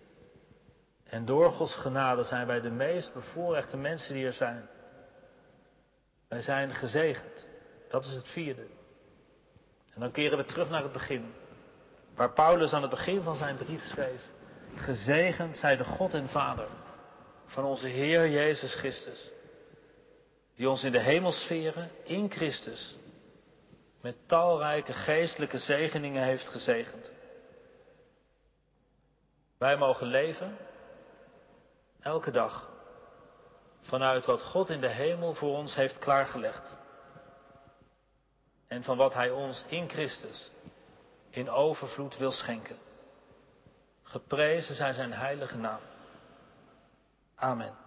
En 1.05 1.24
door 1.24 1.53
Gods 1.53 1.74
genade 1.74 2.24
zijn 2.24 2.46
wij 2.46 2.61
de 2.61 2.70
meest 2.70 3.12
bevoorrechte 3.12 3.77
mensen 3.77 4.14
die 4.14 4.27
er 4.27 4.33
zijn. 4.33 4.68
Wij 6.29 6.40
zijn 6.40 6.74
gezegend. 6.74 7.46
Dat 7.88 8.05
is 8.05 8.14
het 8.14 8.29
vierde. 8.29 8.66
En 9.94 10.00
dan 10.00 10.11
keren 10.11 10.38
we 10.38 10.44
terug 10.44 10.68
naar 10.68 10.83
het 10.83 10.92
begin. 10.92 11.33
Waar 12.14 12.33
Paulus 12.33 12.72
aan 12.72 12.83
het 12.83 12.90
begin 12.90 13.22
van 13.22 13.35
zijn 13.35 13.57
brief 13.57 13.83
schreef. 13.83 14.22
Gezegend 14.74 15.57
zij 15.57 15.77
de 15.77 15.85
God 15.85 16.14
en 16.14 16.29
Vader 16.29 16.68
van 17.46 17.64
onze 17.64 17.87
Heer 17.87 18.29
Jezus 18.29 18.74
Christus. 18.74 19.33
Die 20.57 20.68
ons 20.68 20.85
in 20.85 20.92
de 20.92 21.00
hemelsferen 21.00 21.90
in 22.05 22.31
Christus 22.31 22.96
met 24.04 24.28
talrijke 24.28 24.92
geestelijke 24.92 25.58
zegeningen 25.58 26.22
heeft 26.22 26.48
gezegend. 26.48 27.12
Wij 29.58 29.76
mogen 29.76 30.06
leven 30.06 30.56
Elke 32.00 32.30
dag. 32.30 32.70
Vanuit 33.80 34.24
wat 34.24 34.42
God 34.42 34.68
in 34.68 34.80
de 34.80 34.88
hemel 34.88 35.34
voor 35.34 35.56
ons 35.56 35.74
heeft 35.74 35.98
klaargelegd. 35.98 36.76
En 38.66 38.82
van 38.82 38.96
wat 38.96 39.14
Hij 39.14 39.30
ons 39.30 39.64
in 39.68 39.88
Christus 39.88 40.50
in 41.30 41.50
overvloed 41.50 42.16
wil 42.16 42.32
schenken. 42.32 42.76
Geprezen 44.02 44.74
zij 44.74 44.92
zijn 44.92 45.12
heilige 45.12 45.56
naam. 45.56 45.80
Amen. 47.34 47.83